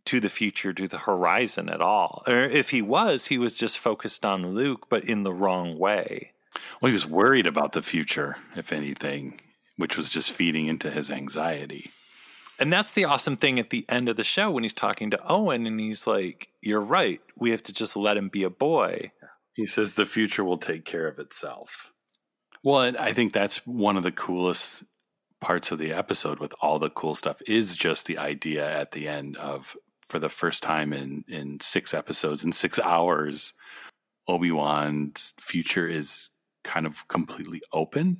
[0.04, 2.22] to the future, to the horizon at all.
[2.26, 6.32] Or if he was, he was just focused on Luke, but in the wrong way.
[6.80, 9.40] Well, he was worried about the future, if anything,
[9.76, 11.86] which was just feeding into his anxiety.
[12.58, 15.26] And that's the awesome thing at the end of the show when he's talking to
[15.26, 17.20] Owen and he's like, You're right.
[17.36, 19.12] We have to just let him be a boy.
[19.54, 21.92] He says the future will take care of itself.
[22.62, 24.84] Well, and I think that's one of the coolest
[25.42, 29.08] parts of the episode with all the cool stuff is just the idea at the
[29.08, 29.76] end of
[30.08, 33.52] for the first time in in six episodes in six hours,
[34.28, 36.30] Obi Wan's future is
[36.62, 38.18] kind of completely open,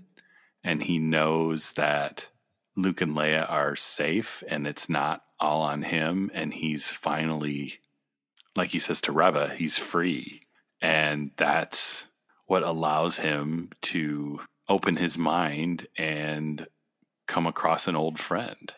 [0.64, 2.26] and he knows that
[2.76, 7.78] Luke and Leia are safe, and it's not all on him, and he's finally,
[8.56, 10.40] like he says to Reva, he's free,
[10.80, 12.08] and that's
[12.46, 16.66] what allows him to open his mind and
[17.32, 18.74] come across an old friend.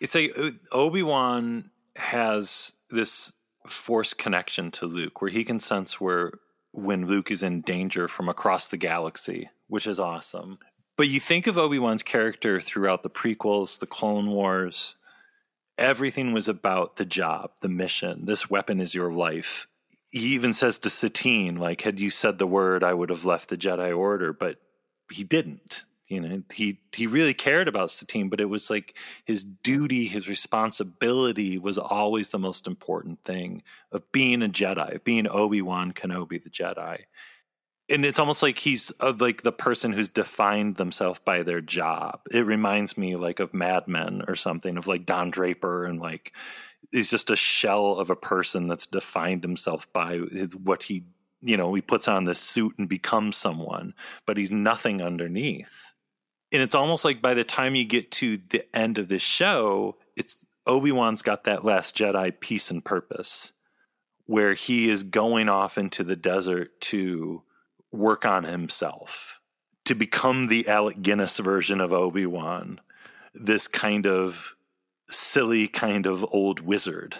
[0.00, 3.32] It's like uh, Obi Wan has this
[3.66, 6.34] force connection to Luke where he can sense where
[6.70, 10.58] when Luke is in danger from across the galaxy, which is awesome.
[10.96, 14.96] But you think of Obi Wan's character throughout the prequels, the Clone Wars,
[15.76, 18.26] everything was about the job, the mission.
[18.26, 19.66] This weapon is your life.
[20.10, 23.48] He even says to Satine, like, had you said the word, I would have left
[23.48, 24.58] the Jedi Order, but
[25.10, 29.42] he didn't you know he he really cared about Satine, but it was like his
[29.42, 35.28] duty, his responsibility was always the most important thing of being a Jedi, of being
[35.28, 37.00] Obi Wan Kenobi, the Jedi.
[37.88, 42.20] And it's almost like he's of like the person who's defined themselves by their job.
[42.30, 46.32] It reminds me like of Mad Men or something of like Don Draper and like
[46.92, 51.04] he's just a shell of a person that's defined himself by his, what he
[51.42, 53.92] you know he puts on this suit and becomes someone,
[54.24, 55.92] but he's nothing underneath
[56.52, 59.96] and it's almost like by the time you get to the end of this show,
[60.16, 63.52] it's Obi Wan's got that last Jedi peace and purpose,
[64.26, 67.42] where he is going off into the desert to
[67.92, 69.40] work on himself,
[69.84, 72.80] to become the Alec Guinness version of Obi Wan,
[73.34, 74.56] this kind of
[75.08, 77.16] silly kind of old wizard.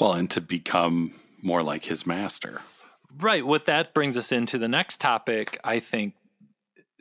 [0.00, 2.62] Well, and to become more like his master.
[3.18, 3.46] Right.
[3.46, 6.14] What that brings us into the next topic, I think,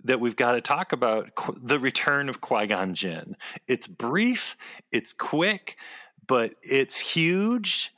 [0.03, 3.35] that we've got to talk about the return of Qui Gon Jinn.
[3.67, 4.57] It's brief,
[4.91, 5.77] it's quick,
[6.27, 7.93] but it's huge.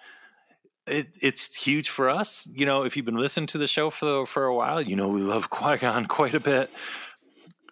[0.88, 2.48] It, it's huge for us.
[2.54, 5.08] You know, if you've been listening to the show for for a while, you know
[5.08, 6.70] we love Qui Gon quite a bit.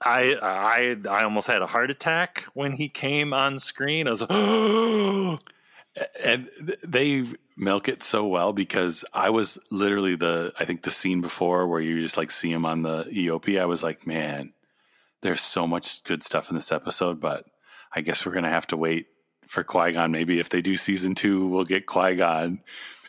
[0.01, 4.07] I I I almost had a heart attack when he came on screen.
[4.07, 4.31] I was like,
[6.23, 6.47] and
[6.83, 11.67] they milk it so well because I was literally the I think the scene before
[11.67, 13.59] where you just like see him on the EOP.
[13.59, 14.53] I was like, man,
[15.21, 17.45] there's so much good stuff in this episode, but
[17.93, 19.07] I guess we're gonna have to wait
[19.47, 20.11] for Qui Gon.
[20.11, 22.61] Maybe if they do season two, we'll get Qui Gon.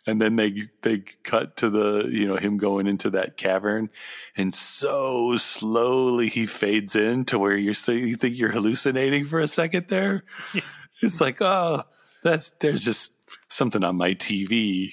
[0.06, 0.52] And then they
[0.82, 3.88] they cut to the you know him going into that cavern,
[4.36, 9.40] and so slowly he fades in to where you're so you think you're hallucinating for
[9.40, 10.22] a second there.
[10.54, 10.60] Yeah.
[11.02, 11.82] It's like oh
[12.22, 13.14] that's there's just
[13.48, 14.92] something on my TV.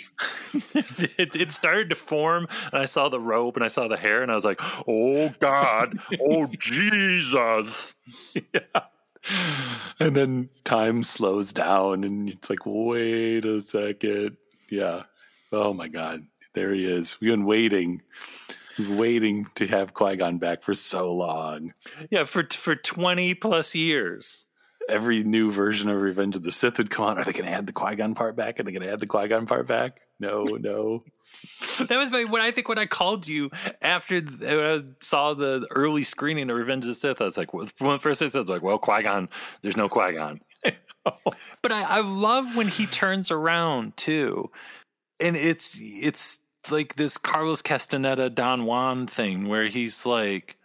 [0.74, 4.22] it, it, started to form, and I saw the rope and I saw the hair,
[4.22, 7.96] and I was like, "Oh God, oh Jesus!"
[8.34, 8.82] yeah.
[10.00, 14.38] And then time slows down, and it's like, "Wait a second,
[14.70, 15.04] yeah."
[15.52, 16.22] Oh my God,
[16.54, 17.20] there he is.
[17.20, 18.02] We've been waiting.
[18.80, 21.74] Waiting to have Qui Gon back for so long.
[22.10, 24.46] Yeah, for for twenty plus years
[24.92, 27.18] every new version of Revenge of the Sith would come out.
[27.18, 28.60] Are they going to add the Qui Gon part back?
[28.60, 30.02] Are they going to add the Qui Gon part back?
[30.20, 31.04] No, no.
[31.80, 33.50] that was my, when I think when I called you
[33.82, 37.54] after the, I saw the early screening of Revenge of the Sith, I was like,
[37.54, 39.30] well, when first I said, I was like, well, Qui Gon,
[39.62, 40.38] there's no Qui Gon.
[41.04, 44.52] but I, I love when he turns around too,
[45.20, 46.38] and it's it's
[46.70, 50.58] like this Carlos Castaneda Don Juan thing where he's like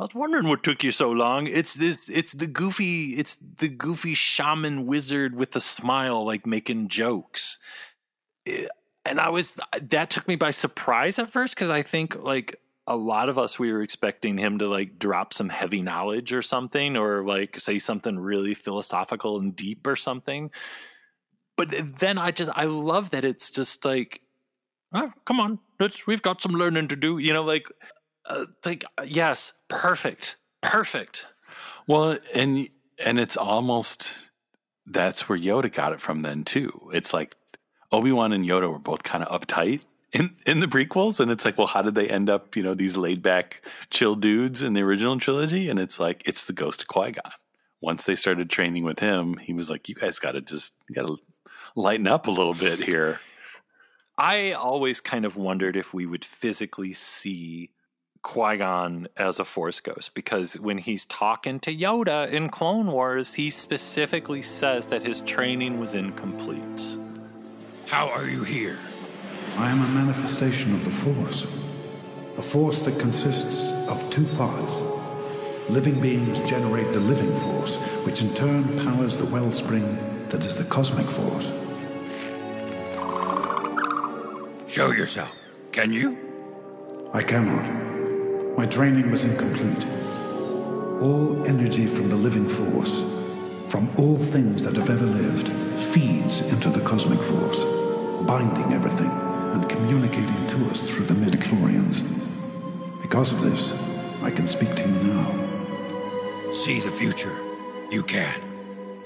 [0.00, 1.46] I was wondering what took you so long.
[1.46, 2.08] It's this.
[2.08, 3.08] It's the goofy.
[3.18, 7.58] It's the goofy shaman wizard with a smile, like making jokes.
[8.46, 8.66] Eh,
[9.04, 12.96] and I was that took me by surprise at first because I think like a
[12.96, 16.96] lot of us we were expecting him to like drop some heavy knowledge or something
[16.96, 20.50] or like say something really philosophical and deep or something.
[21.58, 24.22] But then I just I love that it's just like,
[24.94, 27.18] oh, come on, let's we've got some learning to do.
[27.18, 27.66] You know, like
[28.30, 30.36] uh, like yes, perfect.
[30.60, 31.26] perfect.
[31.86, 32.68] Well, and
[33.04, 34.30] and it's almost
[34.86, 36.90] that's where Yoda got it from then too.
[36.92, 37.36] It's like
[37.92, 39.80] Obi Wan and Yoda were both kind of uptight
[40.12, 42.74] in in the prequels, and it's like, well, how did they end up, you know,
[42.74, 45.68] these laid back, chill dudes in the original trilogy?
[45.68, 47.32] And it's like it's the ghost of Qui Gon.
[47.80, 51.06] Once they started training with him, he was like, you guys got to just got
[51.06, 51.16] to
[51.74, 53.20] lighten up a little bit here.
[54.18, 57.70] I always kind of wondered if we would physically see
[58.22, 63.34] Qui Gon as a Force ghost because when he's talking to Yoda in Clone Wars,
[63.34, 66.96] he specifically says that his training was incomplete.
[67.86, 68.78] How are you here?
[69.56, 71.46] I am a manifestation of the Force.
[72.38, 74.76] A force that consists of two parts.
[75.68, 79.98] Living beings generate the living force, which in turn powers the wellspring
[80.28, 81.46] that is the cosmic force.
[84.72, 85.36] Show yourself.
[85.72, 86.16] Can you?
[87.12, 87.89] I cannot.
[88.56, 89.86] My training was incomplete.
[91.00, 92.92] All energy from the living force,
[93.68, 95.48] from all things that have ever lived,
[95.92, 97.60] feeds into the cosmic force,
[98.26, 102.02] binding everything and communicating to us through the midichlorians.
[103.00, 103.72] Because of this,
[104.22, 106.52] I can speak to you now.
[106.52, 107.34] See the future.
[107.90, 108.38] You can.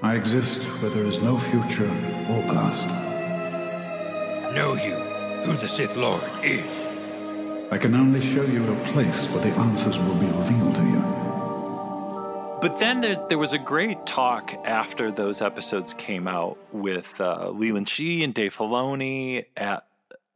[0.03, 1.91] I exist where there is no future
[2.29, 2.87] or past.
[4.55, 4.97] Know you
[5.45, 6.84] who the Sith Lord is.
[7.75, 12.59] I can only show you a place where the answers will be revealed to you.
[12.61, 17.51] But then there, there was a great talk after those episodes came out with uh,
[17.51, 19.89] Leland Chee and Dave Filoni at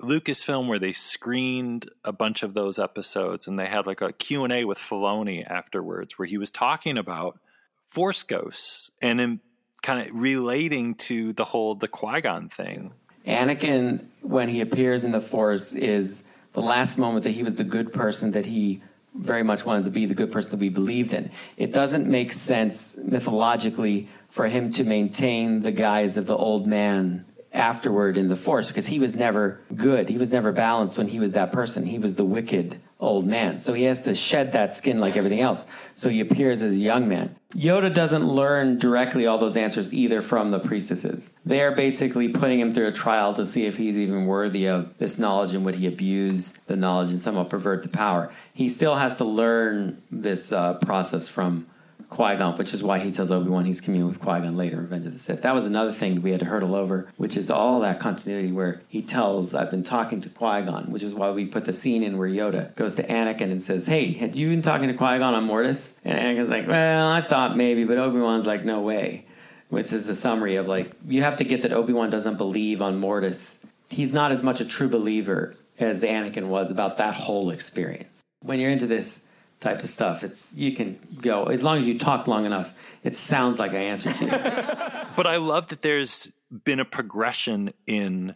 [0.03, 4.64] Lucasfilm where they screened a bunch of those episodes and they had like a Q&A
[4.64, 7.39] with Filoni afterwards where he was talking about
[7.86, 9.41] Force Ghosts and in
[9.84, 12.95] kind of relating to the whole the Qui-Gon thing.
[13.24, 17.64] Anakin, when he appears in the Force, is the last moment that he was the
[17.64, 18.82] good person that he
[19.14, 21.30] very much wanted to be, the good person that we believed in.
[21.57, 27.24] It doesn't make sense mythologically for him to maintain the guise of the old man
[27.59, 30.09] afterward in the Force because he was never good.
[30.09, 31.85] He was never balanced when he was that person.
[31.85, 33.59] He was the wicked old man.
[33.59, 35.67] So he has to shed that skin like everything else.
[35.95, 37.37] So he appears as a young man.
[37.55, 41.31] Yoda doesn't learn directly all those answers either from the priestesses.
[41.47, 44.97] They are basically putting him through a trial to see if he's even worthy of
[44.99, 48.33] this knowledge and would he abuse the knowledge and somehow pervert the power.
[48.53, 51.67] He still has to learn this uh, process from
[52.11, 54.77] Qui Gon, which is why he tells Obi Wan he's communing with Qui Gon later
[54.77, 55.43] in Revenge of the Sith.
[55.43, 58.51] That was another thing that we had to hurdle over, which is all that continuity
[58.51, 61.73] where he tells, I've been talking to Qui Gon, which is why we put the
[61.73, 64.95] scene in where Yoda goes to Anakin and says, Hey, had you been talking to
[64.95, 65.95] Qui Gon on Mortis?
[66.05, 69.27] And Anakin's like, Well, I thought maybe, but Obi Wan's like, No way.
[69.69, 72.81] Which is the summary of like, you have to get that Obi Wan doesn't believe
[72.81, 73.59] on Mortis.
[73.91, 78.23] He's not as much a true believer as Anakin was about that whole experience.
[78.41, 79.21] When you're into this,
[79.61, 80.25] type of stuff.
[80.25, 82.75] It's you can go as long as you talk long enough.
[83.03, 84.29] It sounds like I answered you.
[85.17, 86.33] but I love that there's
[86.65, 88.35] been a progression in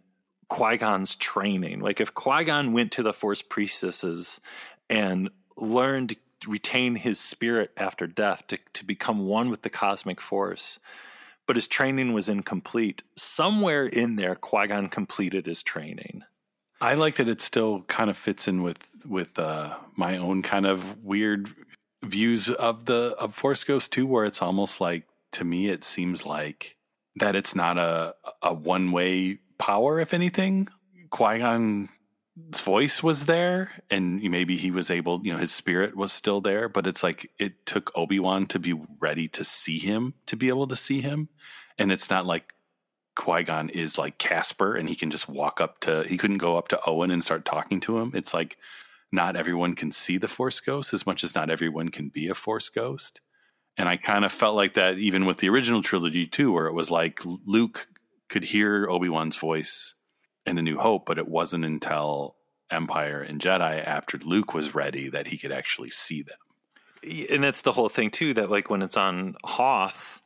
[0.49, 1.81] Qui Gon's training.
[1.81, 4.41] Like if Qui Gon went to the Force priestesses
[4.91, 10.21] and learned to retain his spirit after death to, to become one with the cosmic
[10.21, 10.79] force.
[11.47, 13.03] But his training was incomplete.
[13.17, 16.25] Somewhere in there, Qui Gon completed his training.
[16.83, 20.67] I like that it still kind of fits in with with uh, my own kind
[20.67, 21.49] of weird
[22.03, 26.27] views of the of Force Ghost too, where it's almost like to me it seems
[26.27, 26.77] like
[27.17, 30.01] that it's not a a one way power.
[30.01, 30.67] If anything,
[31.11, 31.89] Qui Gon's
[32.61, 36.69] voice was there, and maybe he was able, you know, his spirit was still there,
[36.69, 40.49] but it's like it took Obi Wan to be ready to see him to be
[40.49, 41.29] able to see him,
[41.79, 42.55] and it's not like
[43.15, 46.57] Qui Gon is like Casper and he can just walk up to, he couldn't go
[46.57, 48.13] up to Owen and start talking to him.
[48.15, 48.57] It's like
[49.11, 52.35] not everyone can see the Force Ghost as much as not everyone can be a
[52.35, 53.21] Force Ghost.
[53.77, 56.75] And I kind of felt like that even with the original trilogy too, where it
[56.75, 57.89] was like Luke
[58.29, 59.95] could hear Obi Wan's voice
[60.47, 62.37] in A New Hope, but it wasn't until
[62.71, 66.39] Empire and Jedi after Luke was ready that he could actually see them.
[67.31, 68.33] And that's the whole thing too.
[68.33, 70.22] That like when it's on Hoth,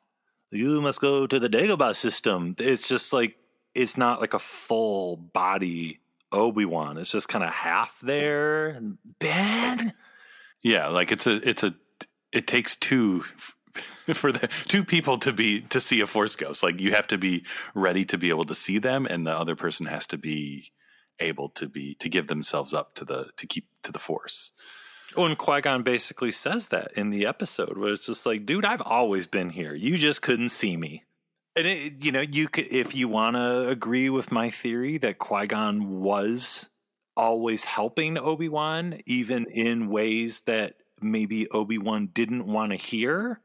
[0.51, 2.55] you must go to the Dagobah system.
[2.59, 3.37] It's just like
[3.75, 6.01] it's not like a full body
[6.33, 6.99] Obi Wan.
[6.99, 8.81] It's just kind of half there.
[9.19, 9.93] Ben,
[10.63, 11.75] yeah, like it's a it's a
[12.33, 13.21] it takes two
[14.15, 16.63] for the two people to be to see a force ghost.
[16.63, 17.45] Like you have to be
[17.75, 20.73] ready to be able to see them, and the other person has to be
[21.19, 24.53] able to be to give themselves up to the to keep to the force.
[25.15, 28.65] Well, and Qui Gon basically says that in the episode, where it's just like, dude,
[28.65, 29.75] I've always been here.
[29.75, 31.05] You just couldn't see me.
[31.55, 35.19] And it, you know, you could, if you want to agree with my theory that
[35.19, 36.71] Qui Gon was
[37.17, 43.41] always helping Obi Wan, even in ways that maybe Obi-Wan didn't want to hear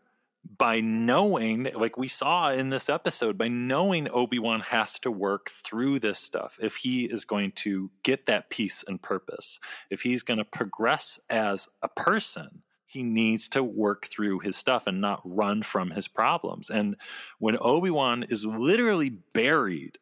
[0.57, 5.99] by knowing like we saw in this episode by knowing Obi-Wan has to work through
[5.99, 9.59] this stuff if he is going to get that peace and purpose.
[9.89, 14.85] If he's going to progress as a person he needs to work through his stuff
[14.85, 16.69] and not run from his problems.
[16.69, 16.97] And
[17.39, 19.97] when Obi-Wan is literally buried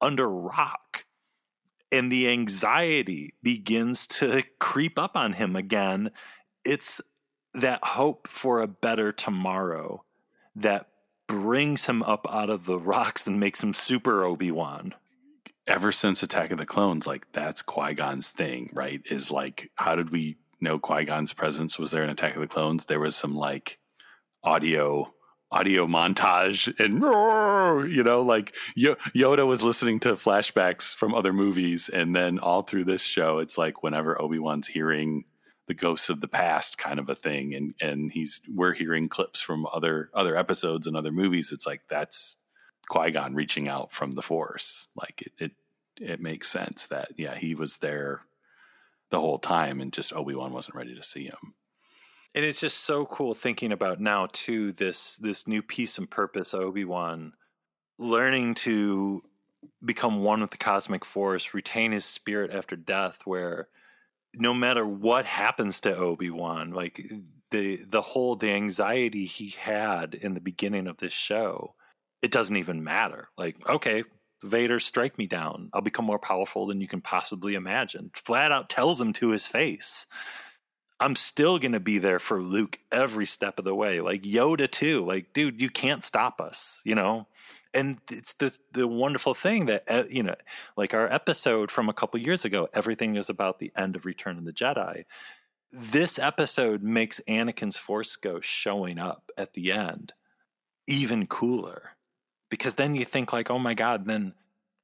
[0.00, 1.04] under rock
[1.92, 6.10] and the anxiety begins to creep up on him again
[6.64, 7.00] it's
[7.54, 10.04] that hope for a better tomorrow
[10.56, 10.88] that
[11.26, 14.94] brings him up out of the rocks and makes him super Obi-Wan.
[15.66, 19.00] Ever since Attack of the Clones, like that's Qui-Gon's thing, right?
[19.10, 22.84] Is like, how did we know Qui-Gon's presence was there in Attack of the Clones?
[22.84, 23.78] There was some like
[24.42, 25.10] audio
[25.50, 26.94] audio montage and
[27.92, 32.82] you know like Yoda was listening to flashbacks from other movies and then all through
[32.82, 35.24] this show it's like whenever Obi-Wan's hearing
[35.66, 37.54] the ghosts of the past kind of a thing.
[37.54, 41.52] And and he's we're hearing clips from other other episodes and other movies.
[41.52, 42.38] It's like that's
[42.88, 44.88] Qui-Gon reaching out from the force.
[44.94, 45.52] Like it it,
[46.00, 48.22] it makes sense that yeah he was there
[49.10, 51.54] the whole time and just Obi-Wan wasn't ready to see him.
[52.34, 56.52] And it's just so cool thinking about now too this this new peace and purpose
[56.52, 57.32] Obi-Wan
[57.98, 59.22] learning to
[59.84, 63.68] become one with the cosmic force retain his spirit after death where
[64.36, 67.04] no matter what happens to Obi-Wan, like
[67.50, 71.74] the the whole the anxiety he had in the beginning of this show,
[72.22, 73.28] it doesn't even matter.
[73.36, 74.04] Like, okay,
[74.42, 75.70] Vader strike me down.
[75.72, 78.10] I'll become more powerful than you can possibly imagine.
[78.14, 80.06] Flat out tells him to his face.
[81.00, 84.00] I'm still going to be there for Luke every step of the way.
[84.00, 85.04] Like Yoda too.
[85.04, 87.26] Like, dude, you can't stop us, you know?
[87.74, 90.36] And it's the the wonderful thing that uh, you know,
[90.76, 94.38] like our episode from a couple years ago, everything is about the end of Return
[94.38, 95.04] of the Jedi.
[95.72, 100.12] This episode makes Anakin's Force Ghost showing up at the end
[100.86, 101.90] even cooler
[102.50, 104.34] because then you think like, oh my god, then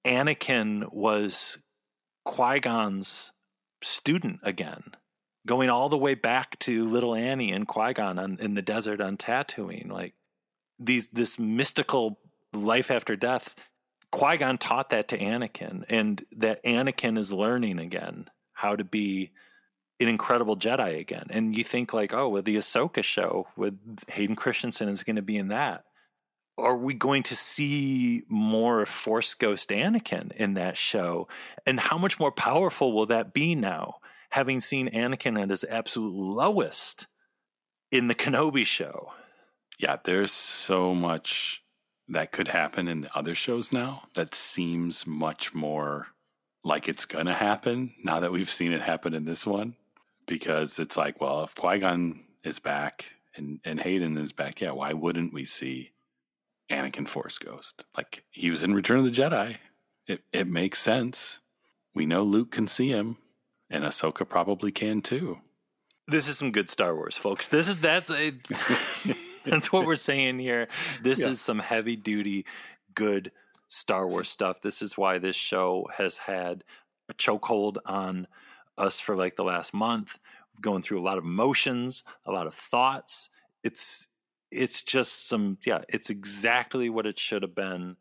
[0.05, 1.59] Anakin was
[2.25, 3.33] Qui Gon's
[3.83, 4.83] student again,
[5.47, 9.17] going all the way back to little Annie and Qui Gon in the desert on
[9.17, 10.15] Tatooine, like
[10.79, 12.19] these this mystical
[12.53, 13.55] life after death,
[14.13, 19.31] Qui Gon taught that to Anakin, and that Anakin is learning again how to be
[20.01, 21.27] an incredible Jedi again.
[21.31, 23.79] And you think like, oh, with the Ahsoka show, with
[24.11, 25.85] Hayden Christensen is going to be in that.
[26.59, 31.29] Are we going to see more Force Ghost Anakin in that show?
[31.65, 33.97] And how much more powerful will that be now,
[34.31, 37.07] having seen Anakin at his absolute lowest
[37.91, 39.13] in the Kenobi show?
[39.79, 41.63] Yeah, there's so much
[42.11, 46.09] that could happen in the other shows now that seems much more
[46.65, 49.77] like it's going to happen now that we've seen it happen in this one.
[50.27, 54.73] Because it's like, well, if Qui Gon is back and, and Hayden is back, yeah,
[54.73, 55.93] why wouldn't we see
[56.71, 57.85] Anakin Force Ghost?
[57.97, 59.57] Like he was in Return of the Jedi.
[60.07, 61.41] It, it makes sense.
[61.95, 63.17] We know Luke can see him,
[63.69, 65.41] and Ahsoka probably can too.
[66.07, 67.49] This is some good Star Wars, folks.
[67.49, 68.11] This is that's.
[68.11, 68.33] A,
[69.45, 70.69] That's what we're saying here.
[71.03, 71.29] This yeah.
[71.29, 72.45] is some heavy duty,
[72.95, 73.33] good
[73.69, 74.61] Star Wars stuff.
[74.61, 76.65] This is why this show has had
[77.09, 78.27] a chokehold on
[78.77, 80.19] us for like the last month,
[80.61, 83.31] going through a lot of emotions, a lot of thoughts.
[83.65, 84.09] It's
[84.51, 87.97] it's just some yeah, it's exactly what it should have been.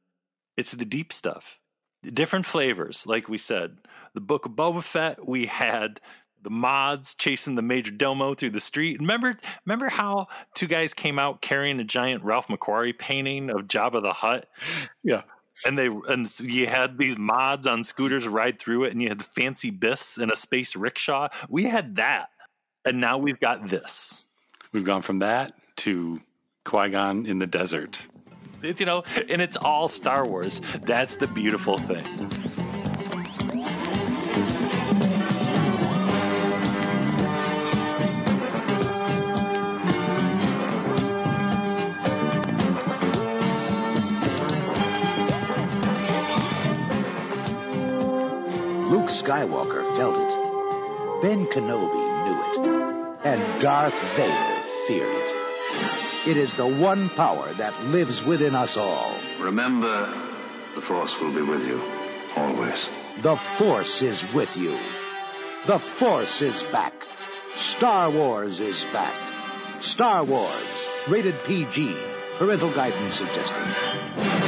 [0.57, 1.59] It's the deep stuff.
[2.01, 3.77] Different flavors, like we said.
[4.13, 5.99] The book of Boba Fett, we had
[6.43, 8.99] the mods chasing the major domo through the street.
[8.99, 9.35] Remember,
[9.65, 14.13] remember how two guys came out carrying a giant Ralph McQuarrie painting of Jabba the
[14.13, 14.47] Hutt?
[15.03, 15.23] Yeah.
[15.65, 19.19] And they and you had these mods on scooters ride through it, and you had
[19.19, 21.27] the fancy biffs and a space rickshaw.
[21.49, 22.29] We had that,
[22.85, 24.25] and now we've got this.
[24.71, 26.21] We've gone from that to
[26.63, 28.01] Qui Gon in the desert.
[28.61, 30.61] It's you know, and it's all Star Wars.
[30.81, 32.05] That's the beautiful thing.
[49.29, 51.21] Skywalker felt it.
[51.21, 53.17] Ben Kenobi knew it.
[53.23, 56.29] And Darth Vader feared it.
[56.29, 59.13] It is the one power that lives within us all.
[59.39, 60.11] Remember,
[60.73, 61.79] the Force will be with you,
[62.35, 62.89] always.
[63.21, 64.75] The Force is with you.
[65.67, 66.95] The Force is back.
[67.55, 69.13] Star Wars is back.
[69.81, 71.95] Star Wars, rated PG.
[72.39, 74.38] Parental guidance suggested.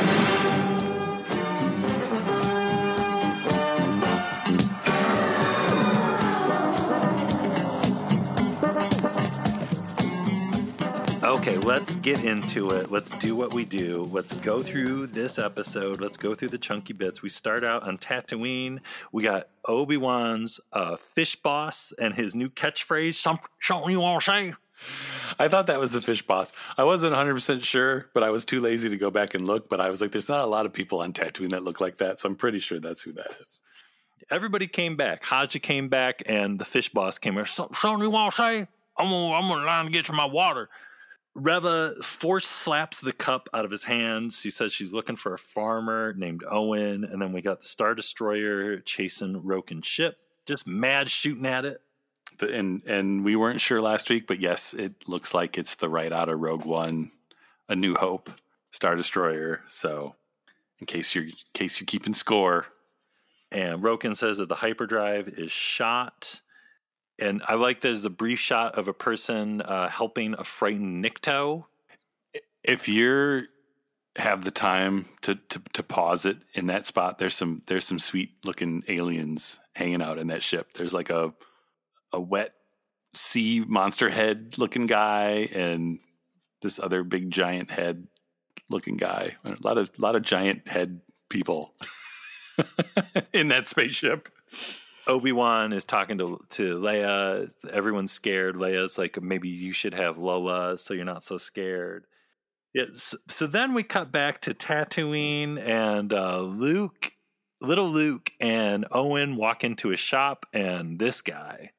[11.63, 12.91] Let's get into it.
[12.91, 14.03] Let's do what we do.
[14.11, 16.01] Let's go through this episode.
[16.01, 17.21] Let's go through the chunky bits.
[17.21, 18.79] We start out on Tatooine.
[19.11, 23.15] We got Obi Wan's uh, fish boss and his new catchphrase.
[23.15, 24.53] Some, something you want to say?
[25.37, 26.53] I thought that was the fish boss.
[26.77, 29.69] I wasn't 100% sure, but I was too lazy to go back and look.
[29.69, 31.97] But I was like, there's not a lot of people on Tatooine that look like
[31.97, 32.19] that.
[32.19, 33.61] So I'm pretty sure that's who that is.
[34.31, 35.23] Everybody came back.
[35.25, 37.45] Haja came back, and the fish boss came here.
[37.45, 38.67] Something you want to say?
[38.97, 40.69] I'm gonna, I'm gonna line to get you my water.
[41.33, 44.39] Reva force slaps the cup out of his hands.
[44.39, 47.05] She says she's looking for a farmer named Owen.
[47.05, 51.81] And then we got the Star Destroyer chasing Roken's ship, just mad shooting at it.
[52.39, 55.89] The, and and we weren't sure last week, but yes, it looks like it's the
[55.89, 57.11] right out of Rogue One,
[57.69, 58.29] A New Hope,
[58.71, 59.61] Star Destroyer.
[59.67, 60.15] So,
[60.79, 62.67] in case you're in case you're keeping score,
[63.51, 66.41] and Roken says that the hyperdrive is shot.
[67.21, 71.65] And I like there's a brief shot of a person uh, helping a frightened Nikto.
[72.63, 73.43] If you're
[74.17, 77.99] have the time to, to to pause it in that spot, there's some there's some
[77.99, 80.73] sweet looking aliens hanging out in that ship.
[80.73, 81.33] There's like a
[82.11, 82.53] a wet
[83.13, 85.99] sea monster head looking guy and
[86.61, 88.07] this other big giant head
[88.69, 89.37] looking guy.
[89.45, 91.73] A lot of lot of giant head people
[93.33, 94.27] in that spaceship.
[95.07, 97.51] Obi Wan is talking to to Leia.
[97.69, 98.55] Everyone's scared.
[98.55, 102.05] Leia's like, maybe you should have Lola, so you're not so scared.
[102.73, 102.85] Yeah.
[102.95, 107.13] So, so then we cut back to Tatooine, and uh, Luke,
[107.59, 111.71] little Luke, and Owen walk into a shop, and this guy,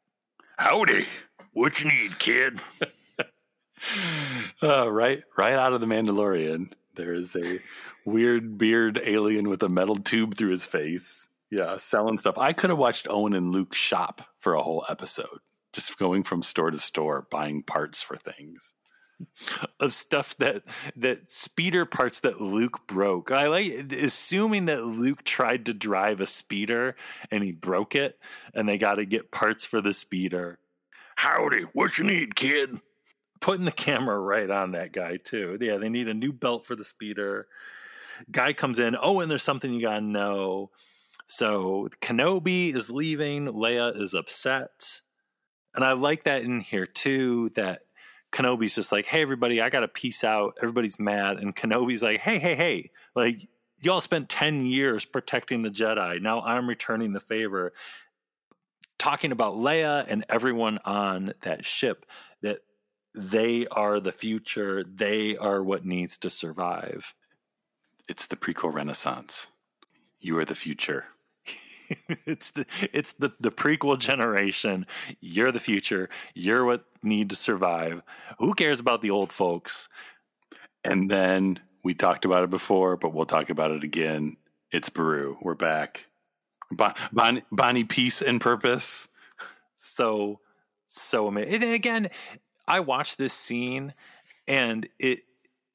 [0.58, 1.06] howdy,
[1.52, 2.60] what you need, kid?
[4.62, 6.72] uh, right, right out of the Mandalorian.
[6.94, 7.58] There is a
[8.04, 11.28] weird beard alien with a metal tube through his face.
[11.52, 12.38] Yeah, selling stuff.
[12.38, 15.40] I could have watched Owen and Luke shop for a whole episode,
[15.74, 18.72] just going from store to store buying parts for things
[19.78, 20.62] of stuff that
[20.96, 23.30] that speeder parts that Luke broke.
[23.30, 26.96] I like assuming that Luke tried to drive a speeder
[27.30, 28.18] and he broke it,
[28.54, 30.58] and they got to get parts for the speeder.
[31.16, 32.80] Howdy, what you need, kid?
[33.40, 35.58] Putting the camera right on that guy too.
[35.60, 37.46] Yeah, they need a new belt for the speeder.
[38.30, 38.96] Guy comes in.
[38.98, 40.70] Oh, and there's something you gotta know.
[41.26, 43.46] So Kenobi is leaving.
[43.46, 45.00] Leia is upset.
[45.74, 47.82] And I like that in here too, that
[48.32, 50.56] Kenobi's just like, hey, everybody, I got to peace out.
[50.62, 51.38] Everybody's mad.
[51.38, 53.48] And Kenobi's like, hey, hey, hey, like,
[53.82, 56.20] y'all spent 10 years protecting the Jedi.
[56.20, 57.72] Now I'm returning the favor.
[58.98, 62.06] Talking about Leia and everyone on that ship,
[62.42, 62.60] that
[63.14, 64.84] they are the future.
[64.84, 67.14] They are what needs to survive.
[68.08, 69.51] It's the prequel renaissance.
[70.22, 71.06] You are the future.
[72.26, 74.86] it's the it's the, the prequel generation.
[75.20, 76.08] You're the future.
[76.34, 78.02] You're what need to survive.
[78.38, 79.88] Who cares about the old folks?
[80.84, 84.36] And then we talked about it before, but we'll talk about it again.
[84.70, 85.36] It's Beru.
[85.42, 86.06] We're back.
[86.70, 89.08] Bon, bon, Bonnie, peace and purpose.
[89.76, 90.40] So,
[90.86, 91.54] so amazing.
[91.54, 92.10] And again,
[92.66, 93.92] I watched this scene,
[94.48, 95.24] and it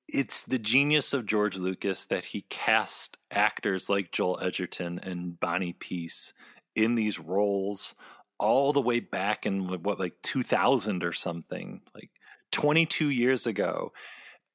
[0.08, 5.74] it's the genius of George Lucas that he cast actors like Joel Edgerton and Bonnie
[5.74, 6.34] Piesse
[6.76, 7.96] in these roles
[8.40, 12.12] all the way back in what like 2000 or something like
[12.52, 13.92] 22 years ago.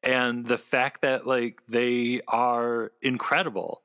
[0.02, 3.82] And the fact that like they are incredible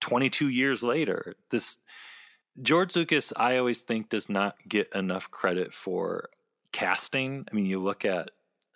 [0.00, 1.78] 22 years later this
[2.62, 6.28] George Lucas I always think does not get enough credit for
[6.72, 7.46] casting.
[7.50, 8.30] I mean you look at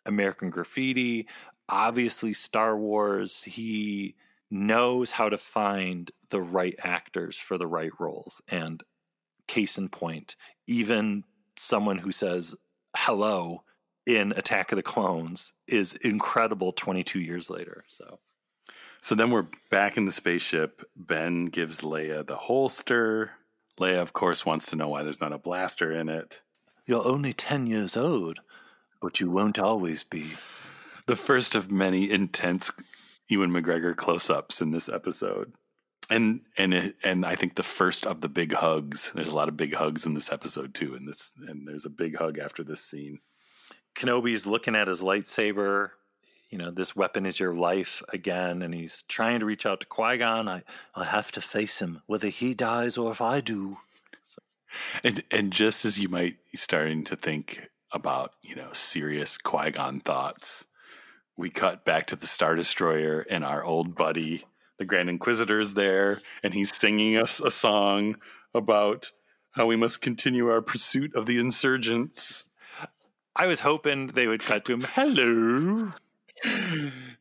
[0.05, 1.29] American Graffiti
[1.69, 4.15] obviously Star Wars, he
[4.51, 8.41] knows how to find the right actors for the right roles.
[8.49, 8.83] And
[9.47, 10.37] case in point,
[10.67, 11.25] even
[11.59, 12.55] someone who says
[12.97, 13.63] hello
[14.07, 17.85] in Attack of the Clones is incredible 22 years later.
[17.89, 18.21] So.
[19.01, 20.83] So then we're back in the spaceship.
[20.97, 23.33] Ben gives Leia the holster.
[23.79, 26.43] Leia, of course, wants to know why there's not a blaster in it.
[26.85, 28.41] You're only 10 years old,
[29.01, 30.33] but you won't always be
[31.07, 32.73] the first of many intense
[33.29, 35.53] Ewan McGregor close-ups in this episode.
[36.11, 39.13] And and it, and I think the first of the big hugs.
[39.15, 40.95] There's a lot of big hugs in this episode too.
[40.95, 43.21] And this and there's a big hug after this scene.
[43.95, 45.91] Kenobi's looking at his lightsaber.
[46.49, 49.87] You know, this weapon is your life again, and he's trying to reach out to
[49.87, 50.49] Qui Gon.
[50.49, 50.63] I,
[50.95, 53.77] I have to face him, whether he dies or if I do.
[54.25, 54.41] So.
[55.05, 59.73] And and just as you might be starting to think about, you know, serious Qui
[59.73, 60.65] Gon thoughts,
[61.39, 64.45] we cut back to the Star Destroyer and our old buddy,
[64.77, 68.17] the Grand Inquisitor, is there, and he's singing us a song
[68.53, 69.13] about
[69.53, 72.51] how we must continue our pursuit of the insurgents.
[73.37, 74.87] I was hoping they would cut to him.
[74.93, 75.93] Hello.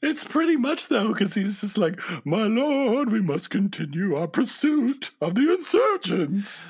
[0.02, 5.10] It's pretty much though, because he's just like, "My lord, we must continue our pursuit
[5.20, 6.68] of the insurgents."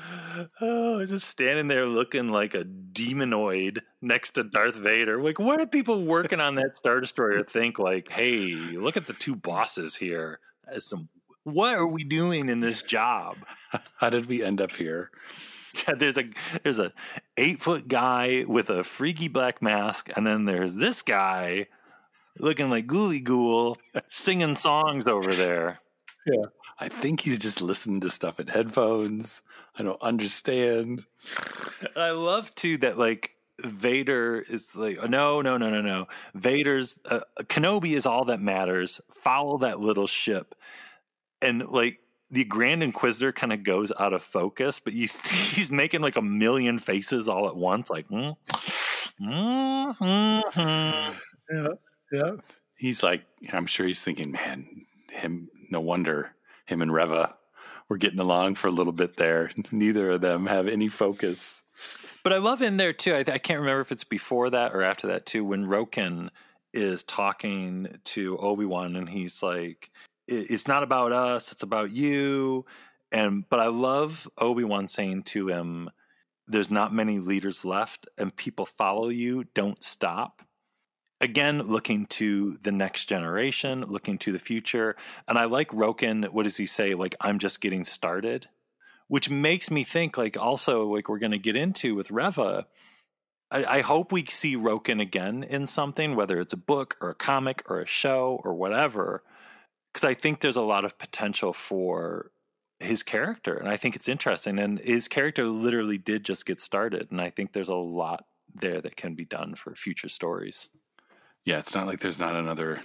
[0.60, 5.20] Oh, just standing there looking like a demonoid next to Darth Vader.
[5.20, 7.78] Like, what do people working on that Star Destroyer think?
[7.78, 10.40] Like, hey, look at the two bosses here.
[10.66, 11.08] As some,
[11.44, 13.36] what are we doing in this job?
[13.96, 15.10] How did we end up here?
[15.86, 16.24] Yeah, there's a
[16.62, 16.92] there's a
[17.36, 21.66] eight foot guy with a freaky black mask, and then there's this guy
[22.40, 23.78] looking like Ghoulie Ghoul
[24.08, 25.80] singing songs over there.
[26.26, 26.46] Yeah.
[26.80, 29.42] I think he's just listening to stuff in headphones.
[29.76, 31.04] I don't understand.
[31.96, 33.32] I love too that like
[33.64, 39.00] Vader is like no no no no no Vader's uh, Kenobi is all that matters.
[39.10, 40.54] Follow that little ship,
[41.42, 41.98] and like
[42.30, 45.20] the Grand Inquisitor kind of goes out of focus, but he's
[45.54, 48.06] he's making like a million faces all at once, like.
[48.08, 48.36] Mm,
[49.20, 51.14] mm, mm, mm.
[51.50, 51.68] Yeah,
[52.12, 52.32] yeah.
[52.76, 55.50] He's like, I'm sure he's thinking, man, him.
[55.70, 56.34] No wonder
[56.64, 57.34] him and Reva
[57.88, 59.50] were getting along for a little bit there.
[59.72, 61.62] Neither of them have any focus.
[62.22, 63.14] But I love in there too.
[63.14, 65.44] I, I can't remember if it's before that or after that too.
[65.44, 66.28] When Roken
[66.74, 69.90] is talking to Obi Wan, and he's like,
[70.26, 72.66] "It's not about us; it's about you."
[73.10, 75.90] And but I love Obi Wan saying to him,
[76.46, 79.44] "There's not many leaders left, and people follow you.
[79.54, 80.42] Don't stop."
[81.20, 84.96] Again looking to the next generation looking to the future.
[85.26, 86.94] And i like roken what does he say?
[86.94, 88.48] Like i'm just getting started
[89.08, 92.66] which makes me think like also like we're going to get into with reva
[93.50, 97.14] I, I, hope we see roken again in something whether it's a book or a
[97.14, 99.24] comic or a show or whatever
[99.92, 102.30] because i think there's a lot of potential for
[102.78, 107.10] his character and i think it's interesting and his character literally did just get started
[107.10, 110.68] and i think there's a lot there that can be done for future stories
[111.44, 112.80] yeah, it's not like there's not another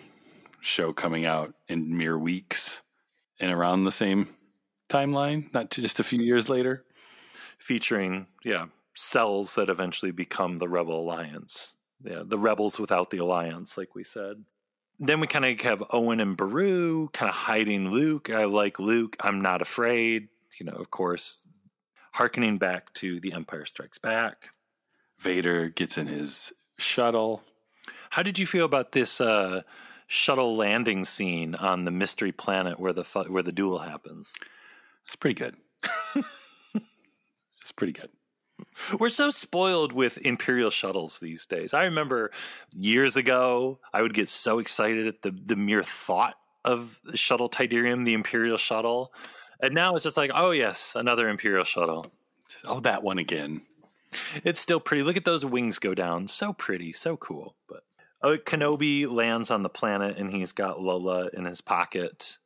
[0.61, 2.81] show coming out in mere weeks
[3.39, 4.27] and around the same
[4.89, 6.85] timeline, not just a few years later.
[7.57, 11.75] Featuring, yeah, cells that eventually become the Rebel Alliance.
[12.03, 14.43] Yeah, the rebels without the alliance, like we said.
[14.99, 18.29] Then we kind of have Owen and Beru kind of hiding Luke.
[18.29, 19.15] I like Luke.
[19.21, 20.27] I'm not afraid.
[20.59, 21.47] You know, of course,
[22.11, 24.49] harkening back to The Empire Strikes Back.
[25.17, 27.41] Vader gets in his shuttle
[28.13, 29.63] how did you feel about this uh,
[30.05, 34.35] shuttle landing scene on the mystery planet where the where the duel happens?
[35.03, 35.55] It's pretty good.
[37.59, 38.11] it's pretty good.
[38.99, 41.73] We're so spoiled with Imperial shuttles these days.
[41.73, 42.29] I remember
[42.71, 48.05] years ago, I would get so excited at the, the mere thought of shuttle Tydirium,
[48.05, 49.11] the Imperial shuttle.
[49.59, 52.11] And now it's just like, oh, yes, another Imperial shuttle.
[52.63, 53.63] Oh, that one again.
[54.43, 55.01] It's still pretty.
[55.01, 56.27] Look at those wings go down.
[56.27, 57.55] So pretty, so cool.
[57.67, 57.83] But
[58.23, 62.37] Oh, Kenobi lands on the planet and he's got Lola in his pocket.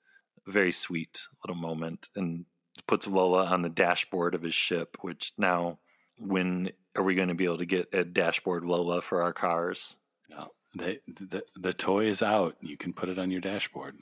[0.48, 2.46] Very sweet little moment, and
[2.88, 4.98] puts Lola on the dashboard of his ship.
[5.02, 5.80] Which now,
[6.18, 9.98] when are we going to be able to get a dashboard Lola for our cars?
[10.30, 12.56] No, the, the the toy is out.
[12.62, 13.98] You can put it on your dashboard.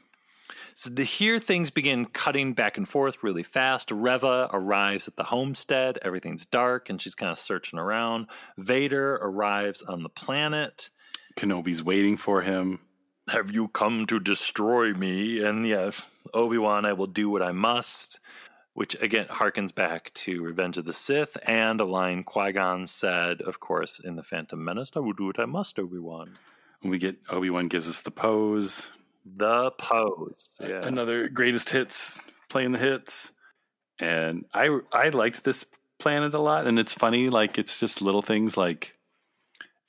[0.76, 3.92] So the, here things begin cutting back and forth really fast.
[3.92, 5.98] Reva arrives at the homestead.
[6.04, 8.28] Everything's dark and she's kind of searching around.
[8.58, 10.90] Vader arrives on the planet.
[11.36, 12.80] Kenobi's waiting for him.
[13.30, 15.44] Have you come to destroy me?
[15.44, 16.02] And yes,
[16.34, 18.20] Obi Wan, I will do what I must.
[18.74, 23.42] Which again harkens back to Revenge of the Sith and a line Qui Gon said,
[23.42, 26.34] of course, in The Phantom Menace I will do what I must, Obi Wan.
[26.84, 28.92] We get Obi Wan gives us the pose.
[29.26, 30.50] The pose.
[30.60, 30.86] Yeah.
[30.86, 32.20] Another greatest hits,
[32.50, 33.32] playing the hits.
[33.98, 35.66] And I I liked this
[35.98, 36.68] planet a lot.
[36.68, 38.95] And it's funny, like it's just little things like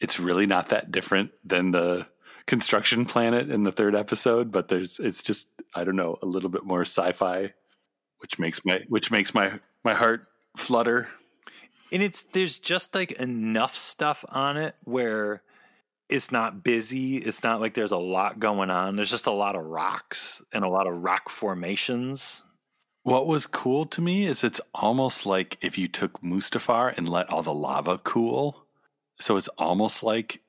[0.00, 2.06] it's really not that different than the
[2.46, 6.48] construction planet in the third episode, but there's it's just I don't know a little
[6.48, 7.52] bit more sci-fi,
[8.18, 10.26] which makes my which makes my my heart
[10.56, 11.08] flutter.
[11.92, 15.42] And it's there's just like enough stuff on it where
[16.08, 17.16] it's not busy.
[17.16, 18.96] It's not like there's a lot going on.
[18.96, 22.44] There's just a lot of rocks and a lot of rock formations.
[23.02, 27.30] What was cool to me is it's almost like if you took Mustafar and let
[27.30, 28.65] all the lava cool
[29.20, 30.40] so it's almost like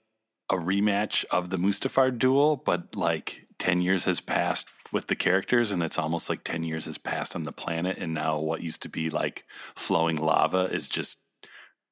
[0.49, 5.72] a rematch of the Mustafar duel, but like 10 years has passed with the characters
[5.72, 8.82] and it's almost like 10 years has passed on the planet and now what used
[8.84, 9.45] to be like
[9.76, 11.20] flowing lava is just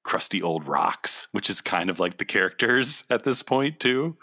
[0.03, 4.17] crusty old rocks, which is kind of like the characters at this point too.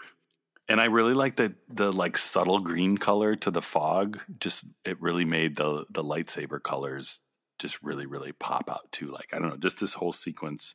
[0.69, 4.21] And I really like the the like subtle green color to the fog.
[4.39, 7.19] Just it really made the the lightsaber colors
[7.59, 9.07] just really really pop out too.
[9.07, 10.73] Like I don't know, just this whole sequence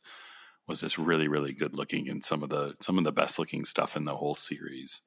[0.69, 3.65] was just really really good looking and some of the some of the best looking
[3.65, 5.01] stuff in the whole series.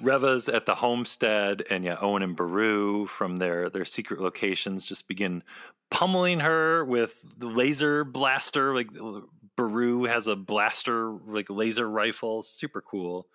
[0.00, 5.08] Reva's at the homestead, and yeah, Owen and Beru from their their secret locations just
[5.08, 5.42] begin
[5.90, 8.74] pummeling her with the laser blaster.
[8.74, 8.88] Like
[9.56, 13.26] Beru has a blaster, like laser rifle, super cool.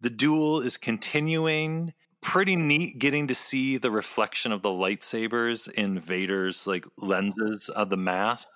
[0.00, 1.94] The duel is continuing.
[2.20, 7.90] Pretty neat getting to see the reflection of the lightsabers in Vader's like lenses of
[7.90, 8.48] the mask.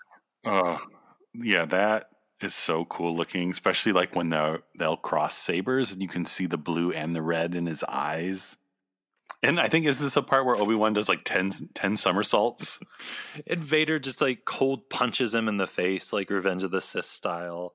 [0.44, 0.78] Oh,
[1.34, 2.10] yeah, that
[2.40, 6.46] is so cool looking, especially like when they'll, they'll cross sabers and you can see
[6.46, 8.56] the blue and the red in his eyes.
[9.42, 12.80] And I think is this a part where Obi Wan does like 10, 10 somersaults?
[13.46, 17.04] and Vader just like cold punches him in the face, like Revenge of the Sith
[17.04, 17.74] style.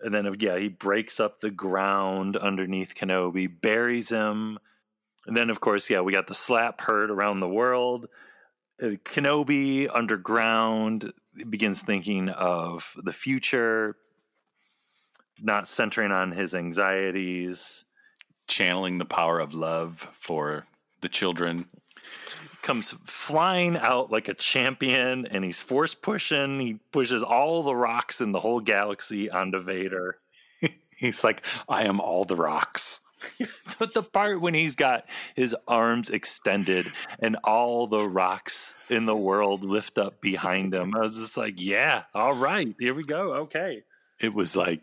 [0.00, 4.58] And then, yeah, he breaks up the ground underneath Kenobi, buries him.
[5.26, 8.08] And then, of course, yeah, we got the slap heard around the world.
[8.82, 11.12] Uh, Kenobi underground
[11.48, 13.96] begins thinking of the future,
[15.40, 17.84] not centering on his anxieties,
[18.46, 20.66] channeling the power of love for
[21.00, 21.66] the children.
[22.62, 26.60] Comes flying out like a champion and he's force pushing.
[26.60, 30.18] He pushes all the rocks in the whole galaxy onto Vader.
[30.96, 33.00] he's like, I am all the rocks.
[33.78, 39.16] but the part when he's got his arms extended and all the rocks in the
[39.16, 43.34] world lift up behind him, I was just like, yeah, all right, here we go.
[43.34, 43.82] Okay.
[44.20, 44.82] It was like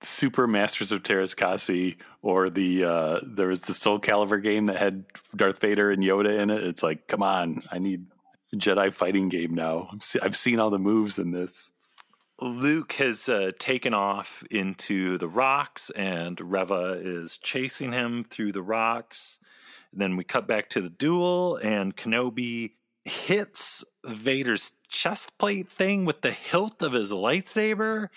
[0.00, 4.76] Super Masters of Teräs Käsi or the uh there was the Soul Calibur game that
[4.76, 5.04] had
[5.34, 6.64] Darth Vader and Yoda in it.
[6.64, 8.06] It's like, come on, I need
[8.52, 9.90] a Jedi fighting game now.
[10.22, 11.72] I've seen all the moves in this.
[12.42, 18.62] Luke has uh, taken off into the rocks, and Reva is chasing him through the
[18.62, 19.38] rocks.
[19.92, 22.72] then we cut back to the duel, and Kenobi
[23.04, 28.08] hits Vader's chest plate thing with the hilt of his lightsaber,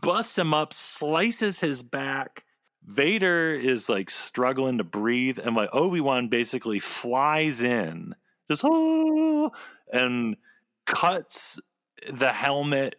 [0.00, 2.44] busts him up, slices his back.
[2.84, 8.14] Vader is like struggling to breathe, and like Obi Wan basically flies in,
[8.50, 9.52] just oh,
[9.92, 10.36] and
[10.86, 11.60] cuts
[12.10, 12.96] the helmet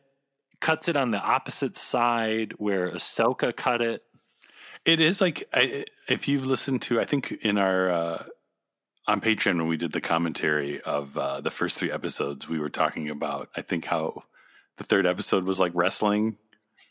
[0.62, 4.04] cuts it on the opposite side where Ahsoka cut it.
[4.86, 8.24] It is like I, if you've listened to, I think in our uh,
[9.08, 12.70] on Patreon when we did the commentary of uh, the first three episodes, we were
[12.70, 14.24] talking about I think how
[14.78, 16.38] the third episode was like wrestling,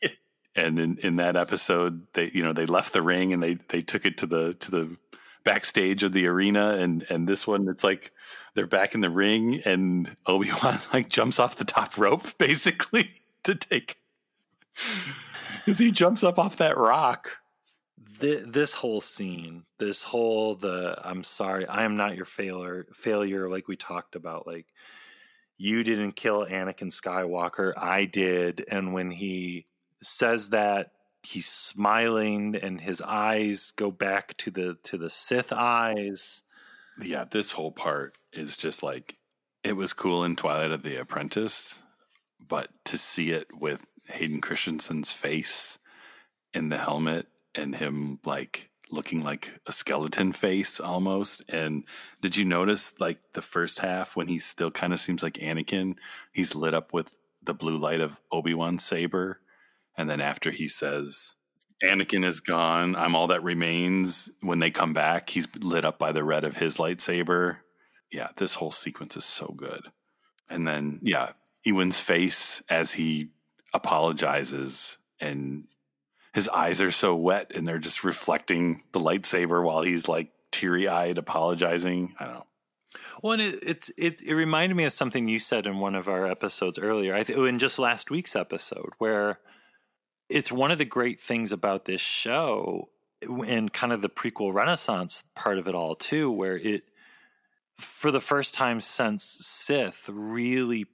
[0.57, 3.81] and in, in that episode they you know they left the ring and they they
[3.81, 4.97] took it to the to the
[5.45, 8.13] backstage of the arena, and and this one it's like
[8.55, 13.11] they're back in the ring and Obi Wan like jumps off the top rope basically
[13.45, 13.97] to take
[15.65, 17.39] because he jumps up off that rock.
[18.21, 23.49] The, this whole scene, this whole the I'm sorry, I am not your failure failure
[23.49, 24.67] like we talked about like
[25.57, 29.67] you didn't kill Anakin Skywalker, I did and when he
[30.03, 36.43] says that he's smiling and his eyes go back to the to the Sith eyes.
[37.01, 39.17] Yeah, this whole part is just like
[39.63, 41.83] it was cool in Twilight of the Apprentice
[42.49, 45.79] but to see it with Hayden Christensen's face
[46.55, 51.43] in the helmet and him like looking like a skeleton face almost.
[51.49, 51.85] And
[52.23, 55.97] did you notice like the first half when he still kind of seems like Anakin,
[56.33, 59.41] he's lit up with the blue light of Obi-Wan saber.
[59.97, 61.37] And then after he says,
[61.83, 64.31] Anakin is gone, I'm all that remains.
[64.41, 67.59] When they come back, he's lit up by the red of his lightsaber.
[68.11, 69.83] Yeah, this whole sequence is so good.
[70.49, 71.33] And then, yeah,
[71.69, 73.29] Ewan's face as he
[73.75, 75.65] apologizes and
[76.35, 80.89] his eyes are so wet and they're just reflecting the lightsaber while he's like teary
[80.89, 82.15] eyed apologizing.
[82.19, 82.47] I don't know.
[83.23, 86.09] Well, and it, it's it, it reminded me of something you said in one of
[86.09, 87.15] our episodes earlier.
[87.15, 89.41] I think oh, in just last week's episode, where
[90.29, 92.89] it's one of the great things about this show
[93.21, 96.83] and kind of the prequel renaissance part of it all too, where it
[97.77, 100.87] for the first time since Sith really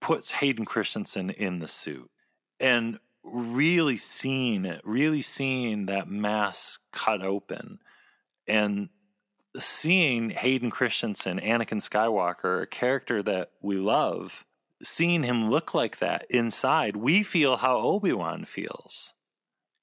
[0.00, 2.10] puts Hayden Christensen in the suit
[2.60, 7.78] and really seeing it, really seeing that mask cut open
[8.46, 8.88] and
[9.56, 14.44] seeing Hayden Christensen, Anakin Skywalker, a character that we love,
[14.82, 19.14] seeing him look like that inside, we feel how Obi-Wan feels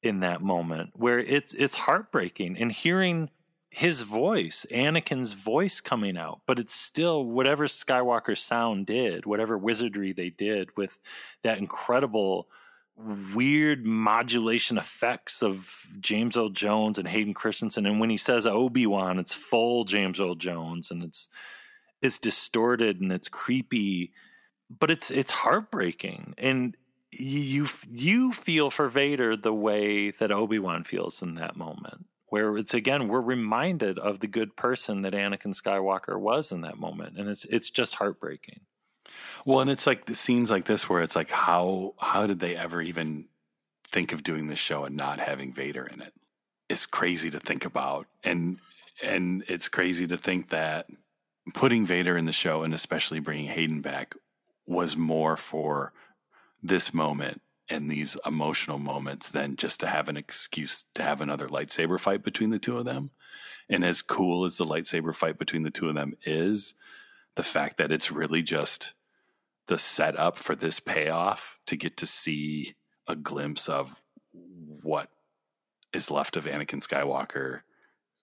[0.01, 3.30] in that moment where it's it's heartbreaking and hearing
[3.76, 10.13] his voice, Anakin's voice coming out, but it's still whatever Skywalker sound did, whatever wizardry
[10.13, 10.97] they did with
[11.43, 12.47] that incredible
[12.95, 17.86] weird modulation effects of James Earl Jones and Hayden Christensen.
[17.86, 21.28] And when he says Obi-Wan, it's full James Earl Jones and it's
[22.01, 24.13] it's distorted and it's creepy,
[24.69, 26.34] but it's it's heartbreaking.
[26.38, 26.78] And
[27.11, 32.73] you you feel for Vader the way that Obi-Wan feels in that moment where it's
[32.73, 37.30] again we're reminded of the good person that Anakin Skywalker was in that moment, and
[37.30, 38.61] it's it's just heartbreaking.
[39.45, 42.55] Well, and it's like the scenes like this where it's like how how did they
[42.55, 43.26] ever even
[43.84, 46.13] think of doing this show and not having Vader in it?
[46.69, 48.59] It's crazy to think about, and
[49.03, 50.88] and it's crazy to think that
[51.53, 54.15] putting Vader in the show and especially bringing Hayden back
[54.65, 55.93] was more for
[56.63, 61.47] this moment and these emotional moments than just to have an excuse to have another
[61.47, 63.11] lightsaber fight between the two of them.
[63.70, 66.76] And as cool as the lightsaber fight between the two of them is,
[67.36, 68.93] the fact that it's really just
[69.68, 72.76] the setup for this payoff to get to see
[73.07, 74.01] a glimpse of
[74.32, 75.09] what
[75.93, 77.61] is left of Anakin Skywalker,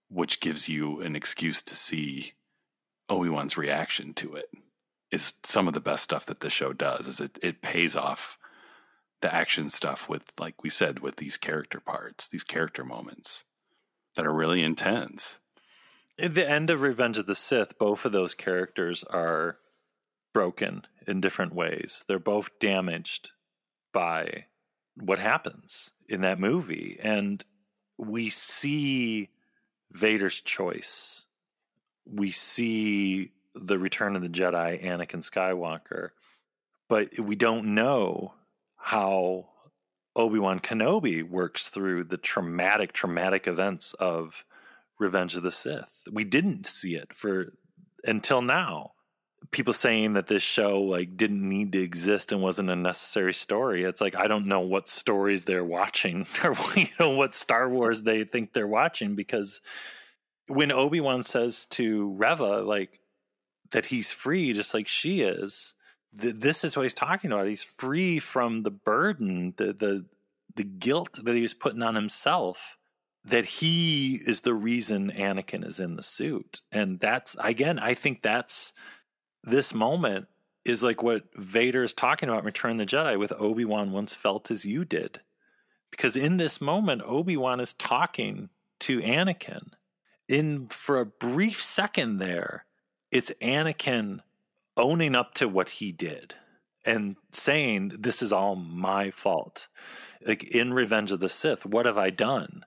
[0.09, 2.32] which gives you an excuse to see
[3.09, 4.51] Obi Wan's reaction to it,
[5.11, 7.09] is some of the best stuff that the show does.
[7.09, 8.38] Is it it pays off
[9.22, 13.44] the action stuff with, like we said, with these character parts, these character moments
[14.16, 15.40] that are really intense.
[16.18, 19.56] At the end of Revenge of the Sith, both of those characters are
[20.34, 22.04] broken in different ways.
[22.06, 23.30] They're both damaged
[23.92, 24.46] by
[24.94, 26.98] what happens in that movie.
[27.02, 27.42] And
[27.98, 29.30] we see
[29.90, 31.26] Vader's choice.
[32.04, 36.10] We see the Return of the Jedi, Anakin Skywalker,
[36.88, 38.34] but we don't know
[38.83, 39.49] how
[40.16, 44.45] Obi Wan Kenobi works through the traumatic, traumatic events of
[44.99, 46.03] Revenge of the Sith.
[46.11, 47.53] We didn't see it for
[48.05, 48.93] until now.
[49.51, 53.83] People saying that this show like didn't need to exist and wasn't a necessary story.
[53.85, 58.03] It's like I don't know what stories they're watching or you know what Star Wars
[58.03, 59.61] they think they're watching because
[60.49, 63.01] when Obi Wan says to Reva like
[63.72, 65.74] that he's free just like she is,
[66.18, 67.46] th- this is what he's talking about.
[67.46, 70.04] He's free from the burden, the the
[70.54, 72.76] the guilt that he was putting on himself.
[73.24, 77.78] That he is the reason Anakin is in the suit, and that's again.
[77.78, 78.72] I think that's
[79.44, 80.26] this moment
[80.64, 84.14] is like what Vader is talking about in Return the Jedi with Obi Wan once
[84.14, 85.20] felt as you did,
[85.90, 88.48] because in this moment Obi Wan is talking
[88.80, 89.70] to Anakin.
[90.28, 92.64] In for a brief second there,
[93.12, 94.20] it's Anakin
[94.76, 96.34] owning up to what he did
[96.84, 99.68] and saying this is all my fault.
[100.26, 102.64] Like in revenge of the sith what have i done?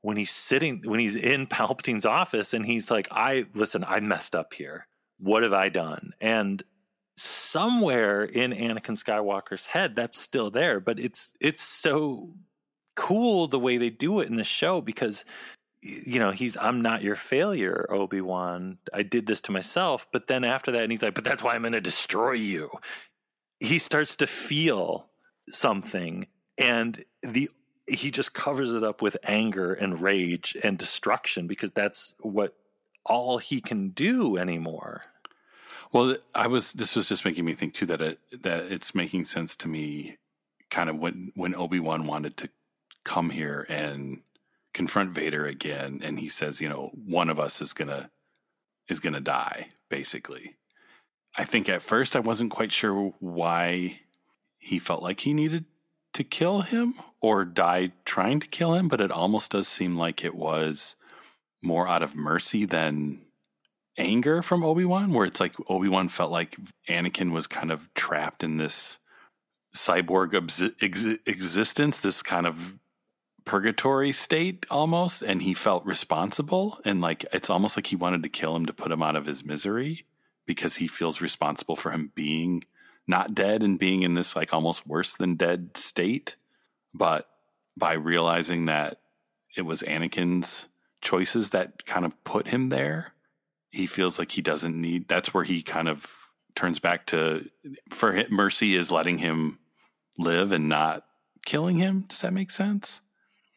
[0.00, 4.34] When he's sitting when he's in palpatine's office and he's like i listen i messed
[4.34, 4.86] up here.
[5.18, 6.12] What have i done?
[6.20, 6.62] And
[7.16, 12.34] somewhere in anakin skywalker's head that's still there but it's it's so
[12.96, 15.24] cool the way they do it in the show because
[15.84, 18.78] you know, he's I'm not your failure, Obi Wan.
[18.92, 20.06] I did this to myself.
[20.12, 22.70] But then after that, and he's like, but that's why I'm going to destroy you.
[23.60, 25.06] He starts to feel
[25.50, 26.26] something,
[26.58, 27.50] and the
[27.86, 32.54] he just covers it up with anger and rage and destruction because that's what
[33.04, 35.02] all he can do anymore.
[35.92, 36.72] Well, I was.
[36.72, 40.16] This was just making me think too that it that it's making sense to me,
[40.70, 42.48] kind of when when Obi Wan wanted to
[43.04, 44.22] come here and
[44.74, 48.10] confront Vader again, and he says, you know, one of us is gonna
[48.88, 50.56] is gonna die, basically.
[51.36, 54.00] I think at first I wasn't quite sure why
[54.58, 55.64] he felt like he needed
[56.12, 60.24] to kill him or die trying to kill him, but it almost does seem like
[60.24, 60.96] it was
[61.62, 63.20] more out of mercy than
[63.96, 66.56] anger from Obi-Wan, where it's like Obi-Wan felt like
[66.88, 68.98] Anakin was kind of trapped in this
[69.74, 70.34] cyborg
[70.80, 72.78] ex- existence, this kind of
[73.44, 78.28] purgatory state almost and he felt responsible and like it's almost like he wanted to
[78.28, 80.06] kill him to put him out of his misery
[80.46, 82.64] because he feels responsible for him being
[83.06, 86.36] not dead and being in this like almost worse than dead state.
[86.94, 87.28] But
[87.76, 89.00] by realizing that
[89.56, 90.68] it was Anakin's
[91.02, 93.12] choices that kind of put him there
[93.70, 97.44] he feels like he doesn't need that's where he kind of turns back to
[97.90, 99.58] for him, mercy is letting him
[100.16, 101.04] live and not
[101.44, 102.04] killing him.
[102.08, 103.02] Does that make sense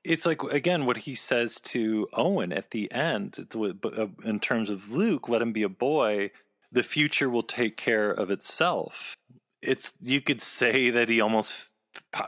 [0.07, 4.91] it's like again what he says to Owen at the end uh, in terms of
[4.91, 6.31] Luke let him be a boy.
[6.71, 9.15] The future will take care of itself.
[9.61, 11.69] It's you could say that he almost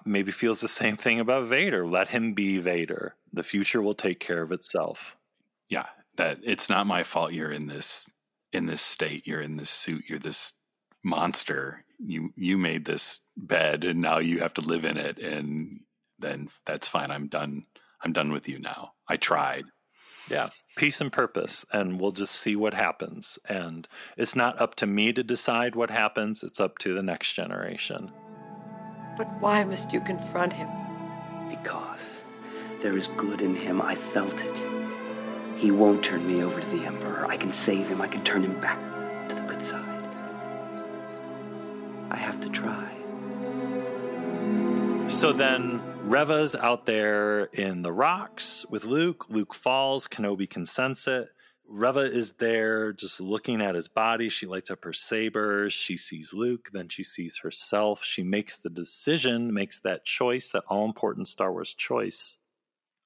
[0.05, 1.85] maybe feels the same thing about Vader.
[1.87, 3.15] Let him be Vader.
[3.31, 5.15] The future will take care of itself.
[5.67, 5.87] Yeah
[6.19, 8.09] that it's not my fault you're in this
[8.51, 10.53] in this state you're in this suit you're this
[11.03, 11.85] monster.
[11.97, 15.79] You you made this bed and now you have to live in it and
[16.19, 17.11] then that's fine.
[17.11, 17.65] I'm done.
[18.03, 18.93] I'm done with you now.
[19.07, 19.65] I tried.
[20.29, 23.39] Yeah, peace and purpose, and we'll just see what happens.
[23.47, 27.33] And it's not up to me to decide what happens, it's up to the next
[27.33, 28.11] generation.
[29.17, 30.69] But why must you confront him?
[31.49, 32.21] Because
[32.81, 33.81] There is good in him.
[33.81, 34.57] I felt it.
[35.57, 37.25] He won't turn me over to the Emperor.
[37.27, 37.99] I can save him.
[38.01, 38.79] I can turn him back
[39.27, 39.85] to the good side.
[42.09, 42.89] I have to try.
[45.09, 49.27] So then Reva's out there in the rocks with Luke.
[49.29, 50.07] Luke falls.
[50.07, 51.29] Kenobi can sense it.
[51.67, 54.27] Reva is there just looking at his body.
[54.27, 55.69] She lights up her saber.
[55.69, 56.71] She sees Luke.
[56.73, 58.03] Then she sees herself.
[58.03, 62.37] She makes the decision, makes that choice, that all important Star Wars choice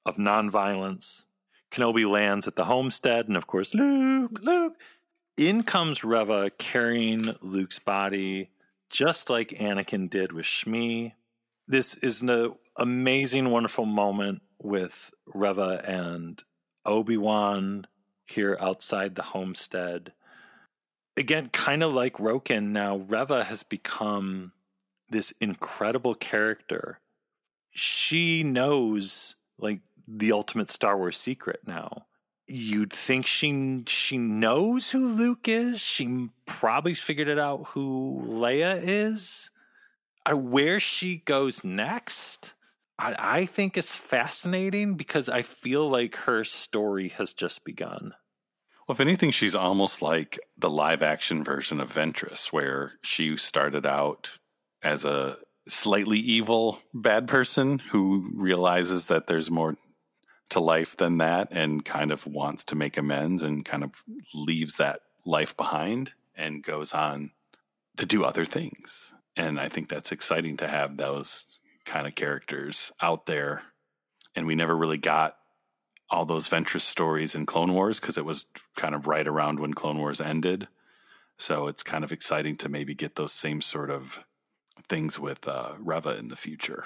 [0.05, 1.25] of nonviolence.
[1.71, 3.27] Kenobi lands at the homestead.
[3.27, 4.77] And of course, Luke, Luke.
[5.35, 8.51] In comes Reva carrying Luke's body,
[8.89, 11.11] just like Anakin did with Shmi.
[11.67, 16.43] This is an amazing, wonderful moment with Reva and
[16.85, 17.87] Obi Wan
[18.25, 20.13] here outside the homestead.
[21.15, 24.53] Again, kind of like Roken, now Reva has become
[25.09, 26.99] this incredible character.
[27.71, 32.05] She knows like the ultimate Star Wars secret now.
[32.47, 35.81] You'd think she she knows who Luke is.
[35.81, 39.49] She probably figured it out who Leia is.
[40.31, 42.53] Where she goes next,
[42.99, 48.13] I, I think it's fascinating because I feel like her story has just begun.
[48.87, 53.85] Well, if anything, she's almost like the live action version of Ventress, where she started
[53.85, 54.31] out
[54.81, 55.37] as a
[55.67, 59.77] slightly evil bad person who realizes that there's more
[60.49, 64.75] to life than that and kind of wants to make amends and kind of leaves
[64.75, 67.31] that life behind and goes on
[67.97, 69.13] to do other things.
[69.35, 71.45] And I think that's exciting to have those
[71.85, 73.63] kind of characters out there.
[74.35, 75.37] And we never really got
[76.09, 78.45] all those Ventress stories in Clone Wars because it was
[78.77, 80.67] kind of right around when Clone Wars ended.
[81.37, 84.23] So it's kind of exciting to maybe get those same sort of
[84.87, 86.85] things with uh, Reva in the future.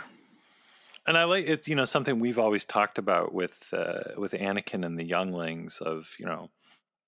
[1.06, 4.86] And I like it's you know something we've always talked about with uh, with Anakin
[4.86, 6.50] and the younglings of you know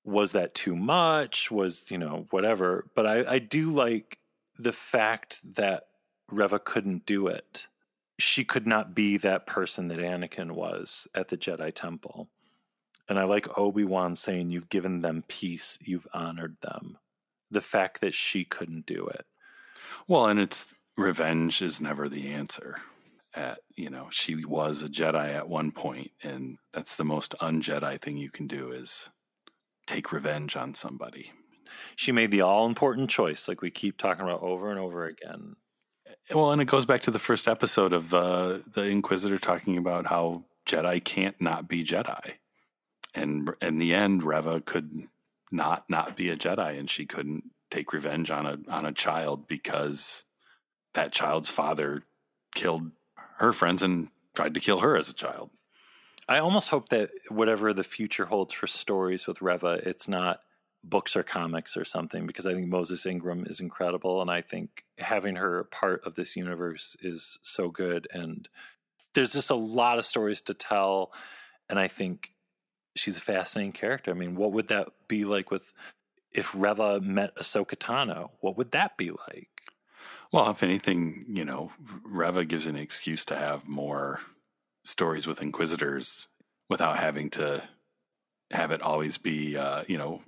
[0.05, 4.17] was that too much was you know whatever but I, I do like
[4.57, 5.87] the fact that
[6.31, 7.67] Reva couldn't do it
[8.20, 12.30] she could not be that person that Anakin was at the Jedi Temple.
[13.07, 16.97] And I like Obi Wan saying, You've given them peace, you've honored them.
[17.49, 19.26] The fact that she couldn't do it.
[20.07, 22.82] Well, and it's revenge is never the answer.
[23.34, 28.01] At you know, she was a Jedi at one point, and that's the most un-Jedi
[28.01, 29.09] thing you can do is
[29.88, 31.32] take revenge on somebody.
[31.95, 35.55] She made the all important choice, like we keep talking about over and over again.
[36.34, 40.07] Well, and it goes back to the first episode of uh, the Inquisitor talking about
[40.07, 42.34] how Jedi can't not be Jedi,
[43.16, 45.07] and in the end, Reva could
[45.51, 49.47] not not be a Jedi, and she couldn't take revenge on a on a child
[49.47, 50.24] because
[50.93, 52.03] that child's father
[52.55, 52.91] killed
[53.38, 55.49] her friends and tried to kill her as a child.
[56.28, 60.41] I almost hope that whatever the future holds for stories with Reva, it's not
[60.84, 64.86] books or comics or something because I think Moses Ingram is incredible and I think
[64.97, 68.47] having her part of this universe is so good and
[69.13, 71.11] there's just a lot of stories to tell
[71.69, 72.32] and I think
[72.95, 74.11] she's a fascinating character.
[74.11, 75.73] I mean, what would that be like with
[76.34, 78.31] if Reva met Ahsoka Tano?
[78.39, 79.49] What would that be like?
[80.31, 81.72] Well, if anything, you know,
[82.03, 84.22] Reva gives an excuse to have more
[84.85, 86.27] stories with Inquisitors
[86.69, 87.64] without having to
[88.51, 90.22] have it always be, uh, you know,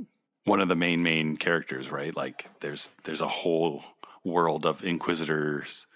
[0.46, 2.16] one of the main main characters, right?
[2.16, 3.84] Like there's there's a whole
[4.24, 5.88] world of inquisitors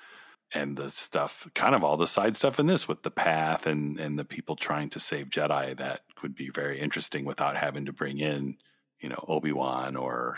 [0.53, 3.99] and the stuff, kind of all the side stuff in this with the path and
[3.99, 7.93] and the people trying to save Jedi that would be very interesting without having to
[7.93, 8.57] bring in,
[8.99, 10.38] you know, Obi-Wan or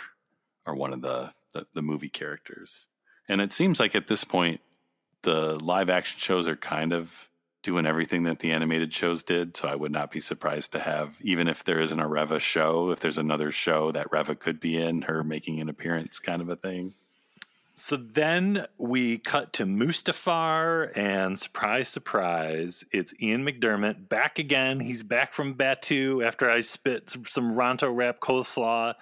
[0.66, 2.88] or one of the, the, the movie characters.
[3.30, 4.60] And it seems like at this point
[5.24, 7.30] the live action shows are kind of
[7.68, 9.58] doing everything that the animated shows did.
[9.58, 12.92] So I would not be surprised to have, even if there isn't a Reva show,
[12.92, 16.48] if there's another show that Reva could be in, her making an appearance kind of
[16.48, 16.94] a thing.
[17.76, 24.80] So then we cut to Mustafar, and surprise, surprise, it's Ian McDiarmid back again.
[24.80, 28.94] He's back from Batuu after I spit some Ronto wrap coleslaw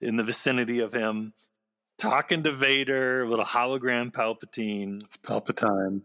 [0.00, 1.32] in the vicinity of him,
[1.98, 5.02] talking to Vader, little hologram Palpatine.
[5.02, 6.02] It's Palpatine.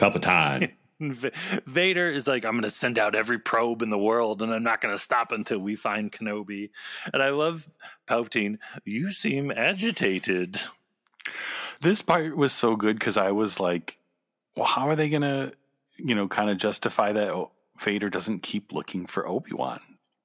[0.00, 0.72] Palpatine.
[1.66, 4.62] Vader is like, I'm going to send out every probe in the world, and I'm
[4.62, 6.70] not going to stop until we find Kenobi.
[7.12, 7.68] And I love
[8.06, 8.58] Palpatine.
[8.84, 10.60] You seem agitated.
[11.80, 13.98] This part was so good because I was like,
[14.56, 15.52] well, how are they going to,
[15.96, 17.46] you know, kind of justify that
[17.78, 19.80] Vader doesn't keep looking for Obi Wan?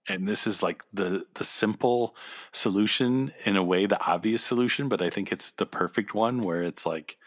[0.07, 2.15] and this is like the the simple
[2.51, 6.61] solution in a way the obvious solution but i think it's the perfect one where
[6.61, 7.17] it's like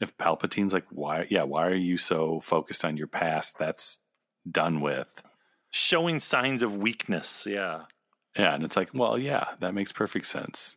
[0.00, 3.58] if palpatine's like why yeah why are you so focused on your past?
[3.58, 4.00] That's
[4.50, 5.22] done with.
[5.70, 7.82] Showing signs of weakness yeah.
[8.36, 10.76] Yeah and it's like well yeah that makes perfect sense.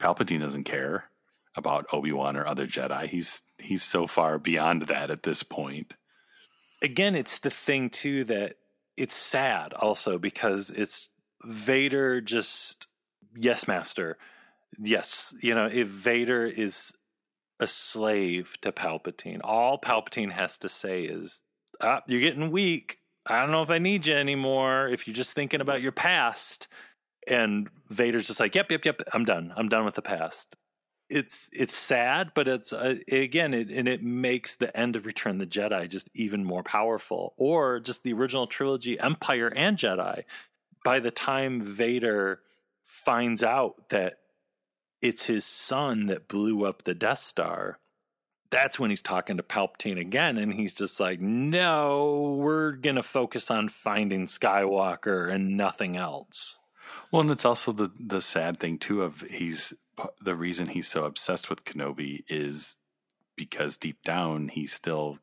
[0.00, 1.10] Palpatine doesn't care
[1.56, 3.06] about obi-wan or other jedi.
[3.06, 5.94] He's he's so far beyond that at this point.
[6.82, 8.56] Again it's the thing too that
[8.96, 11.08] it's sad also because it's
[11.44, 12.88] Vader just
[13.36, 14.18] yes master.
[14.78, 16.92] Yes you know if Vader is
[17.60, 19.40] a slave to Palpatine.
[19.42, 21.42] All Palpatine has to say is
[21.80, 22.98] ah, you're getting weak.
[23.26, 24.88] I don't know if I need you anymore.
[24.88, 26.68] If you're just thinking about your past.
[27.26, 29.52] And Vader's just like yep yep yep I'm done.
[29.56, 30.56] I'm done with the past.
[31.10, 35.38] It's it's sad, but it's uh, again, it, and it makes the end of Return
[35.38, 40.24] the Jedi just even more powerful, or just the original trilogy, Empire and Jedi.
[40.84, 42.40] By the time Vader
[42.84, 44.18] finds out that
[45.00, 47.78] it's his son that blew up the Death Star,
[48.50, 53.50] that's when he's talking to Palpatine again, and he's just like, "No, we're gonna focus
[53.50, 56.58] on finding Skywalker and nothing else."
[57.10, 59.74] Well, and it's also the the sad thing too of he's
[60.20, 62.76] the reason he's so obsessed with Kenobi is
[63.36, 65.18] because deep down he still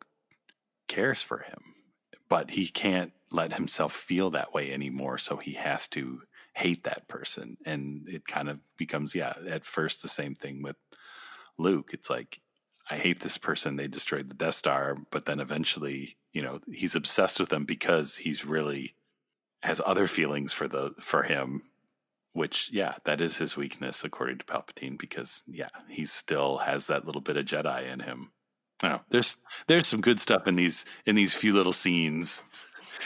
[0.88, 1.76] cares for him,
[2.30, 5.18] but he can't let himself feel that way anymore.
[5.18, 6.22] So he has to
[6.56, 7.58] hate that person.
[7.66, 10.78] And it kind of becomes, yeah, at first the same thing with
[11.58, 11.92] Luke.
[11.94, 12.42] It's like,
[12.90, 13.76] I hate this person.
[13.76, 14.98] They destroyed the Death Star.
[15.12, 18.96] But then eventually, you know, he's obsessed with them because he's really
[19.64, 21.64] has other feelings for the for him
[22.34, 27.06] which yeah that is his weakness according to palpatine because yeah he still has that
[27.06, 28.32] little bit of jedi in him
[28.84, 29.38] oh, there's
[29.68, 32.44] there's some good stuff in these in these few little scenes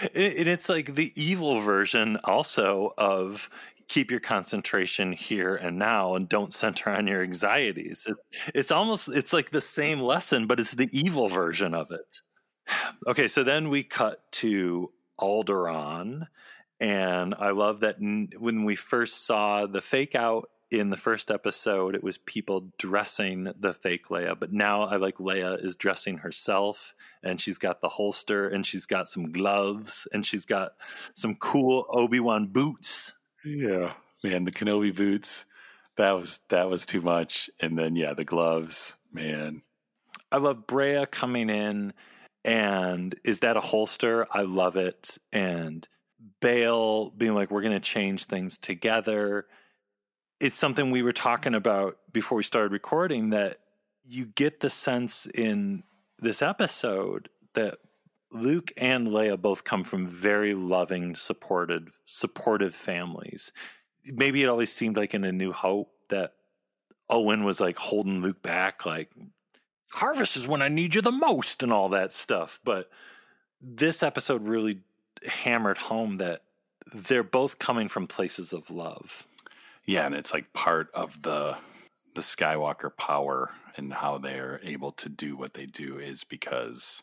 [0.02, 3.50] and it's like the evil version also of
[3.88, 8.08] keep your concentration here and now and don't center on your anxieties.
[8.54, 12.22] It's, almost it's like the same lesson but it's the evil version of it.
[13.08, 14.90] Okay so then we cut to
[15.20, 16.28] Alderaan
[16.80, 21.96] and I love that when we first saw the fake out in the first episode,
[21.96, 24.40] it was people dressing the fake Leia.
[24.40, 26.94] But now I like Leia is dressing herself
[27.24, 30.74] and she's got the holster and she's got some gloves and she's got
[31.14, 33.14] some cool Obi Wan boots.
[33.46, 33.94] Yeah.
[34.24, 35.46] Man, the Kenobi boots.
[35.98, 37.50] That was that was too much.
[37.60, 39.64] And then yeah, the gloves, man.
[40.32, 41.94] I love Breha coming in
[42.46, 44.28] and is that a holster?
[44.32, 45.18] I love it.
[45.34, 45.88] And
[46.42, 49.48] Bail being like, we're going to change things together.
[50.40, 53.60] It's something we were talking about before we started recording that
[54.06, 55.84] you get the sense in
[56.20, 57.80] this episode that
[58.32, 63.52] Luke and Leia both come from very loving, supported, supportive families.
[64.06, 66.34] Maybe it always seemed like in A New Hope that
[67.10, 69.10] Owen was like holding Luke back, like,
[69.92, 72.60] harvest is when I need you the most and all that stuff.
[72.64, 72.90] But
[73.62, 74.82] this episode really
[75.28, 76.44] hammered home that
[76.94, 79.28] they're both coming from places of love.
[79.90, 81.58] Yeah, and it's like part of the
[82.14, 87.02] the Skywalker power and how they're able to do what they do is because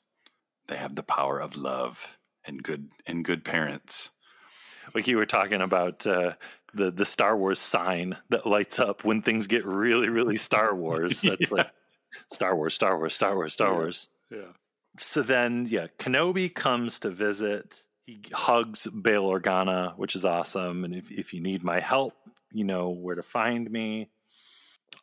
[0.69, 4.13] they have the power of love and good and good parents.
[4.95, 6.35] Like you were talking about uh,
[6.75, 11.21] the the Star Wars sign that lights up when things get really really Star Wars.
[11.23, 11.57] That's yeah.
[11.57, 11.73] like
[12.31, 14.09] Star Wars, Star Wars, Star Wars, Star Wars.
[14.31, 14.53] Yeah.
[14.97, 20.85] So then, yeah, Kenobi comes to visit he hugs Bail Organa, which is awesome.
[20.85, 22.15] And if, if you need my help,
[22.57, 24.09] you know where to find me.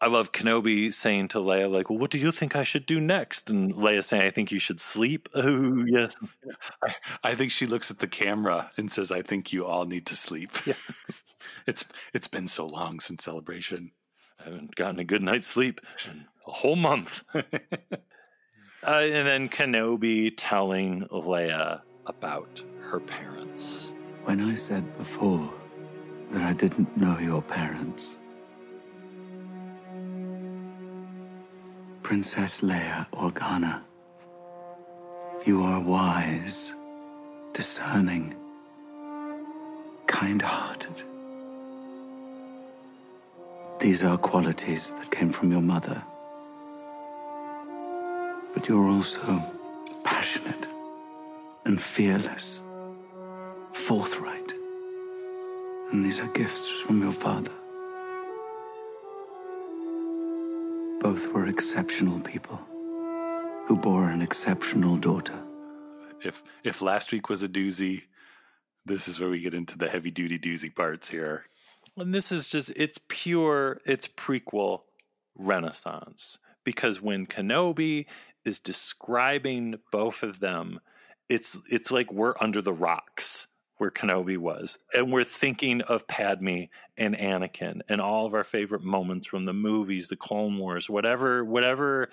[0.01, 2.99] I love Kenobi saying to Leia, like, well, what do you think I should do
[2.99, 3.49] next?
[3.49, 5.30] And Leia saying, I think you should sleep.
[5.35, 6.15] Oh, yes.
[6.81, 10.05] I, I think she looks at the camera and says, I think you all need
[10.07, 10.51] to sleep.
[10.65, 10.73] Yeah.
[11.67, 13.91] it's it's been so long since celebration.
[14.39, 17.23] I haven't gotten a good night's sleep in a whole month.
[17.35, 17.41] uh,
[18.84, 23.93] and then Kenobi telling Leia about her parents.
[24.23, 25.53] When I said before
[26.34, 28.18] that I didn't know your parents,
[32.01, 33.81] Princess Leia Organa,
[35.45, 36.73] you are wise,
[37.53, 38.35] discerning,
[40.07, 41.03] kind hearted.
[43.80, 46.01] These are qualities that came from your mother.
[48.53, 49.43] But you're also
[50.03, 50.68] passionate
[51.65, 52.64] and fearless
[53.72, 54.62] forthright.
[55.91, 57.51] And these are gifts from your father.
[61.01, 62.60] Both were exceptional people
[63.68, 65.39] who bore an exceptional daughter.
[66.22, 68.03] If if last week was a doozy,
[68.85, 71.45] this is where we get into the heavy duty doozy parts here.
[71.97, 74.81] And this is just, it's pure, it's prequel
[75.35, 76.39] renaissance.
[76.64, 78.05] Because when Kenobi
[78.45, 80.80] is describing both of them,
[81.30, 83.47] it's it's like we're under the rocks
[83.84, 84.80] where Kenobi was.
[84.95, 86.64] And we're thinking of Padme
[86.97, 91.43] and Anakin and all of our favorite moments from the movies, the Clone Wars, whatever
[91.43, 92.07] whatever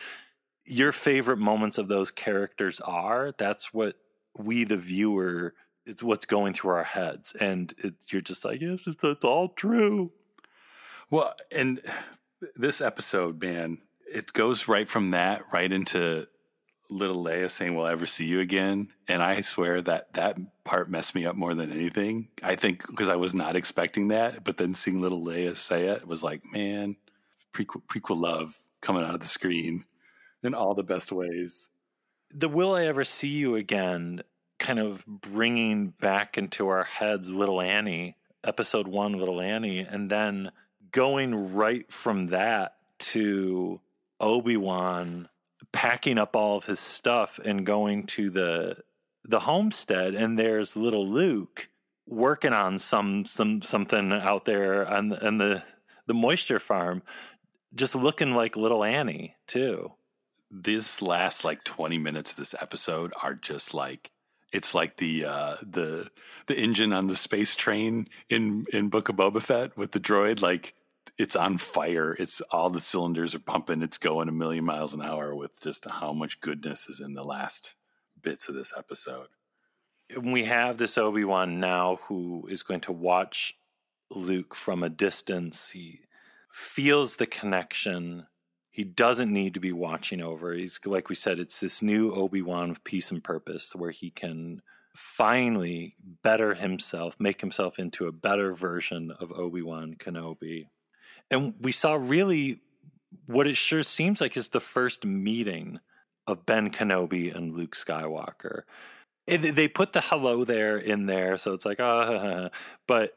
[0.67, 3.95] your favorite moments of those characters are, that's what
[4.37, 5.55] we the viewer
[5.87, 9.49] it's what's going through our heads and it, you're just like yes it's, it's all
[9.49, 10.13] true
[11.11, 11.81] well and
[12.55, 13.79] this episode man
[14.13, 16.29] it goes right from that right into
[16.91, 21.15] little Leia saying, "We'll ever see you again," and I swear that that part messed
[21.15, 22.29] me up more than anything.
[22.43, 26.07] I think because I was not expecting that, but then seeing little Leia say it
[26.07, 26.97] was like, man,
[27.53, 29.85] prequel, prequel love coming out of the screen
[30.43, 31.71] in all the best ways.
[32.31, 34.23] The "Will I ever see you again?"
[34.59, 40.53] kind of bringing back into our heads little Annie, episode one, little Annie, and then
[40.93, 43.81] going right from that to
[44.21, 45.30] Obi Wan
[45.73, 48.77] packing up all of his stuff and going to the
[49.25, 51.69] the homestead and there's little Luke
[52.07, 55.63] working on some some something out there on, on the
[56.07, 57.03] the moisture farm
[57.75, 59.93] just looking like little Annie too.
[60.51, 64.11] This last like 20 minutes of this episode are just like
[64.53, 66.11] it's like the uh, the
[66.47, 70.41] the engine on the space train in in Book of Boba Fett with the droid
[70.41, 70.75] like
[71.21, 72.17] it's on fire.
[72.19, 73.83] It's all the cylinders are pumping.
[73.83, 77.23] It's going a million miles an hour with just how much goodness is in the
[77.23, 77.75] last
[78.23, 79.27] bits of this episode.
[80.19, 83.59] We have this Obi Wan now who is going to watch
[84.11, 85.73] Luke from a distance.
[85.73, 86.01] He
[86.51, 88.27] feels the connection.
[88.71, 90.55] He doesn't need to be watching over.
[90.55, 94.09] He's like we said, it's this new Obi Wan of peace and purpose where he
[94.09, 94.63] can
[94.97, 100.69] finally better himself, make himself into a better version of Obi Wan Kenobi
[101.31, 102.61] and we saw really
[103.27, 105.81] what it sure seems like is the first meeting
[106.27, 108.63] of Ben Kenobi and Luke Skywalker.
[109.27, 112.49] They put the hello there in there, so it's like, uh,
[112.89, 113.17] but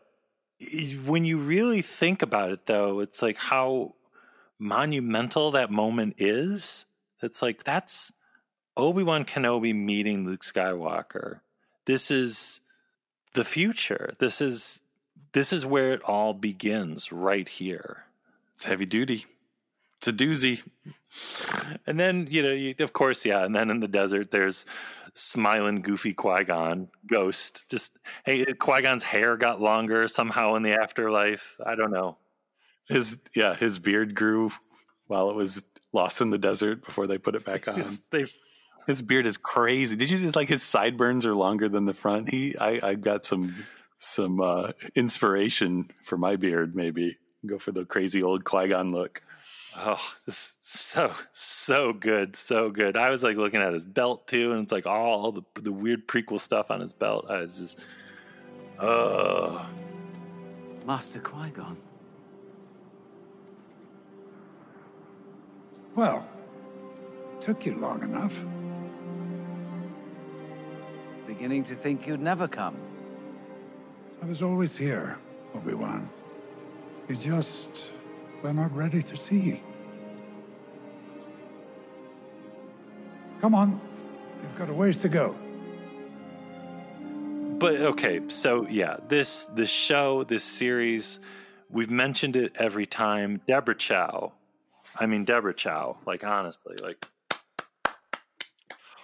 [1.06, 3.95] when you really think about it, though, it's like how
[4.60, 6.85] monumental that moment is.
[7.22, 8.11] It's like that's
[8.77, 11.40] Obi Wan Kenobi meeting Luke Skywalker.
[11.85, 12.60] This is
[13.34, 14.14] the future.
[14.19, 14.82] This is
[15.34, 18.05] this is where it all begins right here.
[18.55, 19.26] It's heavy duty.
[19.97, 20.64] It's a doozy.
[21.85, 23.43] And then, you know, you, of course, yeah.
[23.43, 24.65] And then in the desert, there's
[25.14, 27.69] smiling, goofy Qui Gon ghost.
[27.69, 31.57] Just, hey, Qui Gon's hair got longer somehow in the afterlife.
[31.65, 32.18] I don't know.
[32.88, 34.51] His, yeah, his beard grew
[35.07, 37.89] while it was lost in the desert before they put it back on.
[38.11, 38.26] they
[38.88, 39.95] his beard is crazy.
[39.95, 42.30] Did you like his sideburns are longer than the front?
[42.30, 43.55] He, I, I got some
[44.03, 46.75] some uh, inspiration for my beard.
[46.75, 49.21] Maybe go for the crazy old Qui Gon look.
[49.75, 52.95] Oh, this so so good, so good.
[52.95, 56.07] I was like looking at his belt too, and it's like all the the weird
[56.07, 57.25] prequel stuff on his belt.
[57.30, 57.80] I was just,
[58.80, 59.65] oh,
[60.85, 61.77] Master Qui Gon.
[65.95, 66.27] Well,
[67.39, 68.39] took you long enough.
[71.25, 72.75] Beginning to think you'd never come.
[74.23, 75.17] I was always here,
[75.53, 76.09] Obi-Wan.
[77.09, 77.91] You just
[78.41, 79.61] were not ready to see.
[83.41, 83.81] Come on.
[84.41, 85.35] You've got a ways to go.
[87.59, 91.19] But okay, so yeah, this this show, this series,
[91.69, 93.41] we've mentioned it every time.
[93.45, 94.31] Deborah Chow.
[94.97, 97.05] I mean Deborah Chow, like honestly, like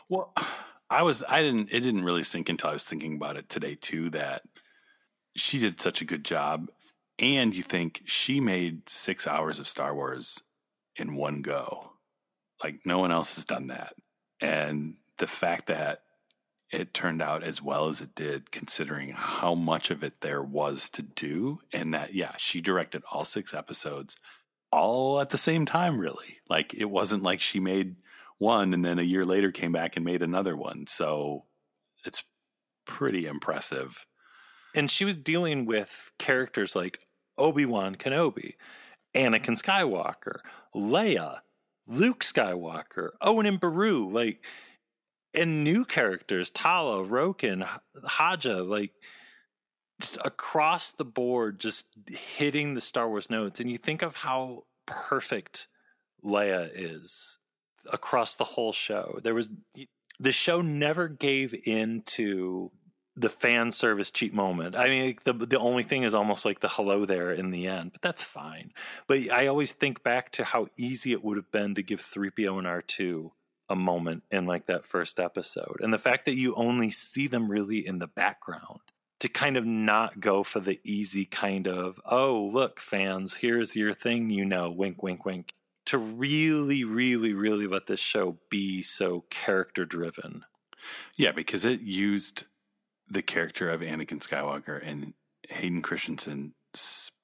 [0.07, 0.33] Well,
[0.89, 3.75] I was I didn't it didn't really sink until I was thinking about it today
[3.75, 4.43] too that
[5.35, 6.69] she did such a good job.
[7.17, 10.41] And you think she made six hours of Star Wars
[10.95, 11.91] in one go.
[12.63, 13.95] Like no one else has done that.
[14.39, 16.03] And the fact that
[16.71, 20.87] it turned out as well as it did, considering how much of it there was
[20.91, 24.15] to do, and that, yeah, she directed all six episodes
[24.71, 26.39] all at the same time, really.
[26.47, 27.95] Like it wasn't like she made
[28.37, 30.85] one and then a year later came back and made another one.
[30.87, 31.45] So
[32.05, 32.23] it's
[32.85, 34.05] pretty impressive
[34.75, 36.99] and she was dealing with characters like
[37.37, 38.55] Obi-Wan Kenobi,
[39.15, 40.39] Anakin Skywalker,
[40.75, 41.39] Leia,
[41.87, 44.43] Luke Skywalker, Owen and Beru, like
[45.33, 47.67] and new characters, Tala, Roken,
[48.03, 48.93] Haja, like
[49.99, 53.59] just across the board, just hitting the Star Wars notes.
[53.59, 55.67] And you think of how perfect
[56.23, 57.37] Leia is
[57.91, 59.19] across the whole show.
[59.23, 59.49] There was
[60.19, 62.71] the show never gave in to
[63.19, 64.75] the fan service cheap moment.
[64.75, 67.91] I mean, the the only thing is almost like the hello there in the end,
[67.91, 68.71] but that's fine.
[69.07, 72.57] But I always think back to how easy it would have been to give 3PO
[72.57, 73.31] and R2
[73.69, 75.77] a moment in like that first episode.
[75.81, 78.79] And the fact that you only see them really in the background
[79.19, 83.93] to kind of not go for the easy kind of, oh, look, fans, here's your
[83.93, 85.53] thing, you know, wink, wink, wink.
[85.87, 90.45] To really, really, really let this show be so character driven.
[91.17, 92.43] Yeah, because it used
[93.09, 95.13] the character of Anakin Skywalker and
[95.49, 96.53] Hayden Christensen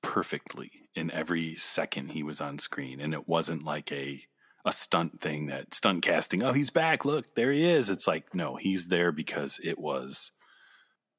[0.02, 3.00] perfectly in every second he was on screen.
[3.00, 4.24] And it wasn't like a
[4.66, 7.90] a stunt thing that stunt casting, oh, he's back, look, there he is.
[7.92, 10.32] It's like, no, he's there because it was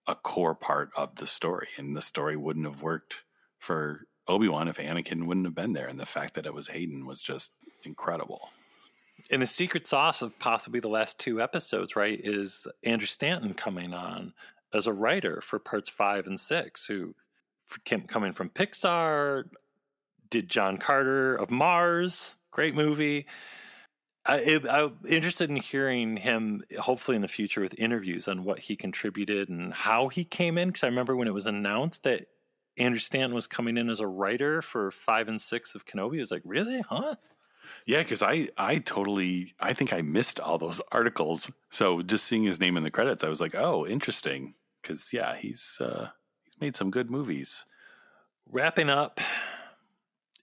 [0.09, 1.69] a core part of the story.
[1.77, 3.23] And the story wouldn't have worked
[3.59, 5.87] for Obi-Wan if Anakin wouldn't have been there.
[5.87, 7.53] And the fact that it was Hayden was just
[7.85, 8.51] incredible.
[9.31, 13.95] And the secret sauce of possibly the last two episodes, right, is Andrew Stanton coming
[13.95, 14.35] on
[14.77, 17.15] as a writer for parts five and six, who
[17.85, 19.45] came, coming from Pixar,
[20.31, 23.27] did John Carter of Mars, great movie.
[24.25, 28.75] I, am interested in hearing him, hopefully in the future, with interviews on what he
[28.75, 30.69] contributed and how he came in.
[30.69, 32.27] Because I remember when it was announced that
[32.77, 36.17] Andrew Stanton was coming in as a writer for five and six of Kenobi.
[36.17, 37.15] I was like, really, huh?
[37.85, 41.51] Yeah, because I I totally I think I missed all those articles.
[41.71, 44.55] So just seeing his name in the credits, I was like, oh, interesting.
[44.87, 46.11] Because yeah, he's uh,
[46.45, 47.65] he's made some good movies.
[48.49, 49.21] Wrapping up,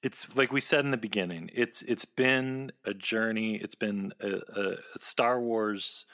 [0.02, 1.50] it's like we said in the beginning.
[1.54, 3.56] It's it's been a journey.
[3.56, 6.06] It's been a, a Star Wars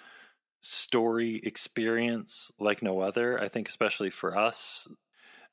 [0.61, 3.41] story experience like no other.
[3.41, 4.87] I think, especially for us,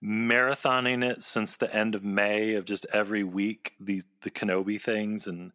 [0.04, 5.26] marathoning it since the end of May of just every week the the Kenobi things
[5.26, 5.52] and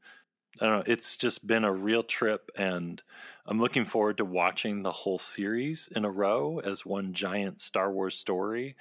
[0.60, 3.02] I don't know it's just been a real trip and
[3.46, 7.92] I'm looking forward to watching the whole series in a row as one giant Star
[7.92, 8.76] Wars story.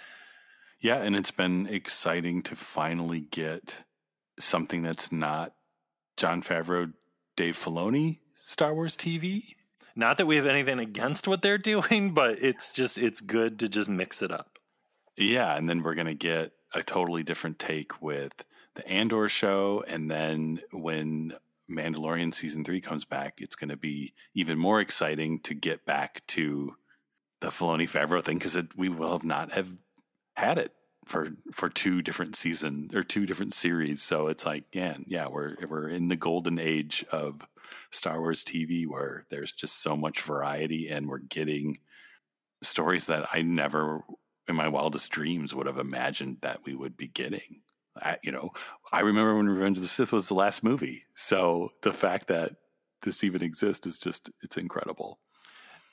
[0.81, 3.85] Yeah, and it's been exciting to finally get
[4.39, 5.55] something that's not
[6.17, 6.93] Jon Favreau,
[7.37, 9.55] Dave Filoni Star Wars TV.
[9.97, 13.69] Not that we have anything against what they're doing, but it's just it's good to
[13.69, 14.59] just mix it up.
[15.17, 18.45] Yeah, and then we're going to get a totally different take with
[18.75, 21.35] the Andor show, and then when
[21.71, 26.27] Mandalorian season three comes back, it's going to be even more exciting to get back
[26.29, 26.77] to
[27.41, 29.69] the Filoni Favreau thing because we will have not have
[30.35, 30.73] had it
[31.07, 34.03] for for two different seasons or two different series.
[34.03, 37.47] So it's like, yeah, yeah, we're we're in the golden age of
[37.91, 41.77] Star Wars TV where there's just so much variety, and we're getting
[42.63, 44.03] stories that I never
[44.47, 47.63] in my wildest dreams would have imagined that we would be getting.
[48.03, 48.51] I, you know,
[48.93, 51.05] I remember when Revenge of the Sith was the last movie.
[51.15, 52.53] So the fact that
[53.03, 55.19] this even exists is just, it's incredible.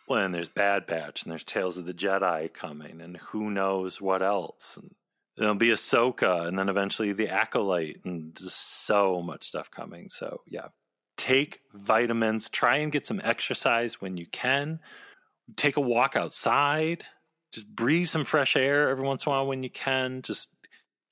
[0.08, 4.02] Well, and there's Bad Batch and there's Tales of the Jedi coming and who knows
[4.02, 4.78] what else.
[4.82, 4.96] And
[5.36, 10.10] there'll be Ahsoka and then eventually the Acolyte and just so much stuff coming.
[10.10, 10.68] So yeah,
[11.18, 14.80] take vitamins, try and get some exercise when you can.
[15.56, 17.06] Take a walk outside
[17.52, 20.22] just breathe some fresh air every once in a while when you can.
[20.22, 20.54] Just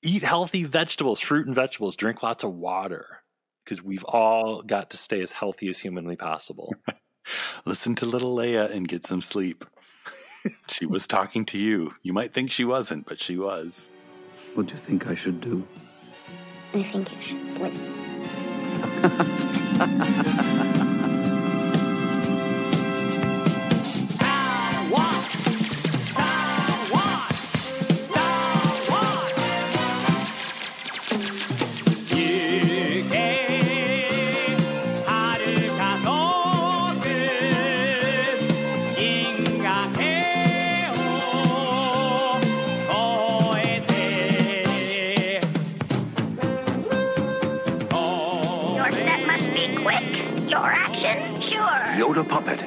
[0.04, 1.96] eat healthy vegetables, fruit and vegetables.
[1.96, 3.22] Drink lots of water
[3.64, 6.74] because we've all got to stay as healthy as humanly possible.
[7.66, 9.64] Listen to little Leia and get some sleep.
[10.68, 11.94] she was talking to you.
[12.02, 13.90] You might think she wasn't, but she was.
[14.54, 15.66] What do you think I should do?
[16.72, 17.74] I think you should sleep.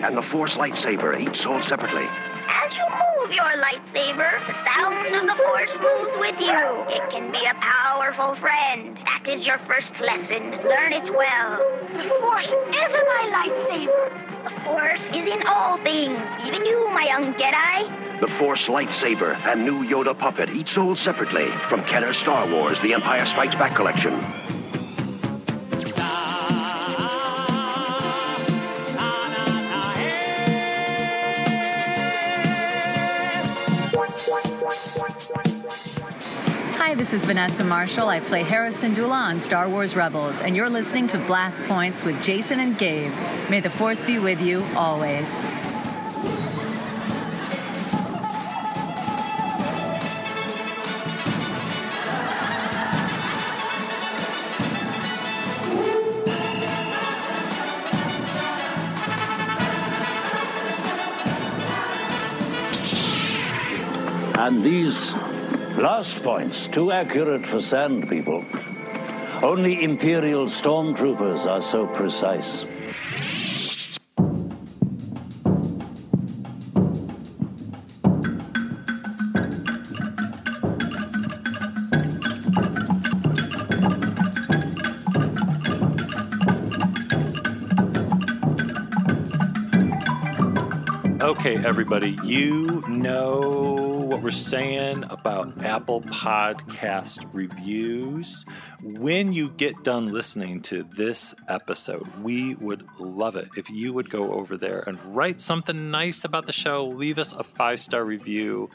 [0.09, 2.07] and the Force lightsaber, each sold separately.
[2.47, 6.57] As you move your lightsaber, the sound of the Force moves with you.
[6.89, 8.97] It can be a powerful friend.
[9.05, 10.49] That is your first lesson.
[10.63, 11.59] Learn it well.
[11.93, 14.45] The Force is my lightsaber.
[14.45, 18.19] The Force is in all things, even you, my young Jedi.
[18.19, 22.95] The Force lightsaber and new Yoda puppet, each sold separately from Kenner Star Wars The
[22.95, 24.19] Empire Strikes Back collection.
[37.09, 38.07] This is Vanessa Marshall.
[38.07, 42.21] I play Hera Syndulla on Star Wars Rebels, and you're listening to Blast Points with
[42.21, 43.11] Jason and Gabe.
[43.49, 45.39] May the Force be with you always.
[65.79, 68.43] Last points, too accurate for sand people.
[69.41, 72.65] Only Imperial stormtroopers are so precise.
[91.21, 93.68] Okay, everybody, you know
[94.19, 98.45] what we're saying about Apple Podcast reviews.
[98.83, 104.09] When you get done listening to this episode, we would love it if you would
[104.09, 106.85] go over there and write something nice about the show.
[106.85, 108.69] Leave us a five star review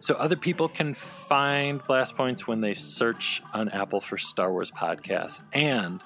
[0.00, 4.72] so other people can find Blast Points when they search on Apple for Star Wars
[4.72, 5.40] podcasts.
[5.52, 6.02] And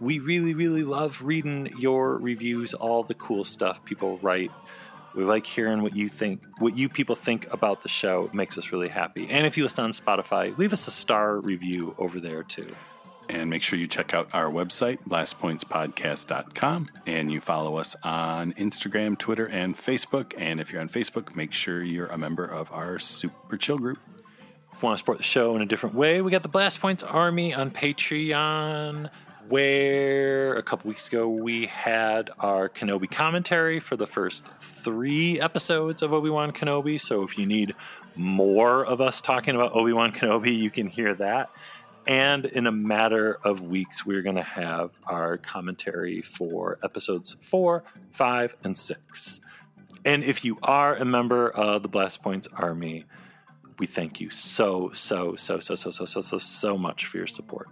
[0.00, 4.52] we really, really love reading your reviews, all the cool stuff people write.
[5.14, 8.26] We like hearing what you think, what you people think about the show.
[8.26, 9.28] It makes us really happy.
[9.28, 12.74] And if you listen on Spotify, leave us a star review over there too.
[13.30, 16.90] And make sure you check out our website, blastpointspodcast.com.
[17.06, 20.32] And you follow us on Instagram, Twitter, and Facebook.
[20.38, 23.98] And if you're on Facebook, make sure you're a member of our Super Chill group.
[24.72, 26.80] If you want to support the show in a different way, we got the Blast
[26.80, 29.10] Points Army on Patreon
[29.48, 36.02] where a couple weeks ago we had our Kenobi commentary for the first three episodes
[36.02, 37.00] of Obi Wan Kenobi.
[37.00, 37.74] So if you need
[38.14, 41.50] more of us talking about Obi Wan Kenobi, you can hear that.
[42.06, 47.84] And in a matter of weeks, we're going to have our commentary for episodes four,
[48.10, 49.40] five, and six.
[50.04, 53.04] And if you are a member of the Blast Points Army,
[53.78, 57.26] we thank you so, so, so, so, so, so, so, so, so much for your
[57.26, 57.68] support.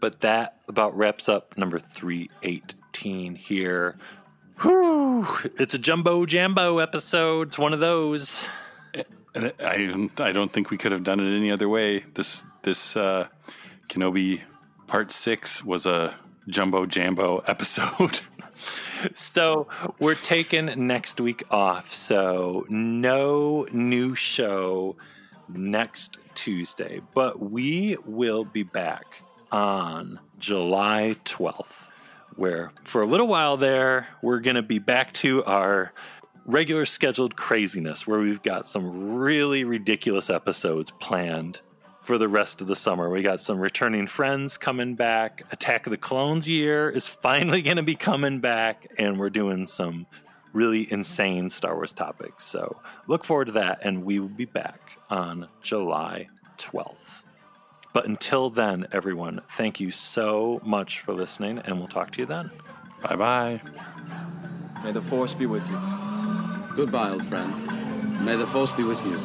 [0.00, 3.96] But that about wraps up number 318 here.
[4.62, 5.26] Whew,
[5.58, 7.48] it's a jumbo jambo episode.
[7.48, 8.42] It's one of those.
[9.34, 12.04] And I don't, I don't think we could have done it any other way.
[12.14, 13.28] This this uh,
[13.88, 14.40] Kenobi
[14.86, 16.14] Part Six was a
[16.48, 18.20] jumbo jambo episode.
[19.14, 19.68] so
[19.98, 21.94] we're taking next week off.
[21.94, 24.96] So no new show
[25.48, 29.22] next Tuesday, but we will be back
[29.52, 31.88] on July 12th,
[32.36, 35.92] where for a little while there, we're going to be back to our
[36.46, 41.60] regular scheduled craziness, where we've got some really ridiculous episodes planned
[42.00, 43.10] for the rest of the summer.
[43.10, 45.42] We got some returning friends coming back.
[45.52, 49.66] Attack of the Clones year is finally going to be coming back, and we're doing
[49.66, 50.06] some
[50.52, 52.44] really insane Star Wars topics.
[52.44, 57.19] So look forward to that, and we will be back on July 12th.
[57.92, 62.26] But until then, everyone, thank you so much for listening, and we'll talk to you
[62.26, 62.50] then.
[63.02, 63.60] Bye bye.
[64.84, 65.78] May the Force be with you.
[66.76, 68.24] Goodbye, old friend.
[68.24, 69.18] May the Force be with you.